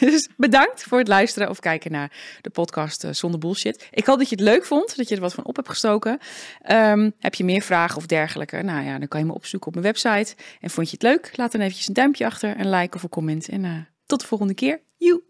dus 0.00 0.28
bedankt 0.36 0.82
voor 0.82 0.98
het 0.98 1.08
luisteren 1.08 1.48
of 1.48 1.58
kijken 1.60 1.92
naar 1.92 2.12
de 2.40 2.50
podcast 2.50 3.04
eh, 3.04 3.12
Zonder 3.12 3.40
Bullshit. 3.40 3.88
Ik 3.90 4.06
hoop 4.06 4.18
dat 4.18 4.28
je 4.28 4.34
het 4.34 4.44
leuk 4.44 4.64
vond, 4.64 4.96
dat 4.96 5.08
je 5.08 5.14
er 5.14 5.20
wat 5.20 5.34
van 5.34 5.44
op 5.44 5.56
hebt 5.56 5.68
gestoken. 5.68 6.18
Ehm, 6.62 7.10
heb 7.18 7.34
je 7.34 7.44
meer 7.44 7.62
vragen 7.62 7.96
of 7.96 8.06
dergelijke? 8.06 8.62
Nou 8.62 8.84
ja, 8.84 8.98
dan 8.98 9.08
kan 9.08 9.20
je 9.20 9.26
me 9.26 9.34
opzoeken 9.34 9.68
op 9.68 9.74
mijn 9.74 9.86
website. 9.86 10.34
En 10.60 10.70
vond 10.70 10.86
je 10.90 10.92
het 10.92 11.02
leuk? 11.02 11.30
Laat 11.34 11.52
dan 11.52 11.60
eventjes 11.60 11.88
een 11.88 11.94
duimpje 11.94 12.26
achter, 12.26 12.60
een 12.60 12.70
like 12.70 12.96
of 12.96 13.02
een 13.02 13.08
comment. 13.08 13.48
En 13.48 13.64
eh, 13.64 13.70
tot 14.08 14.20
de 14.20 14.26
volgende 14.26 14.54
keer. 14.54 14.82
Joe! 14.96 15.27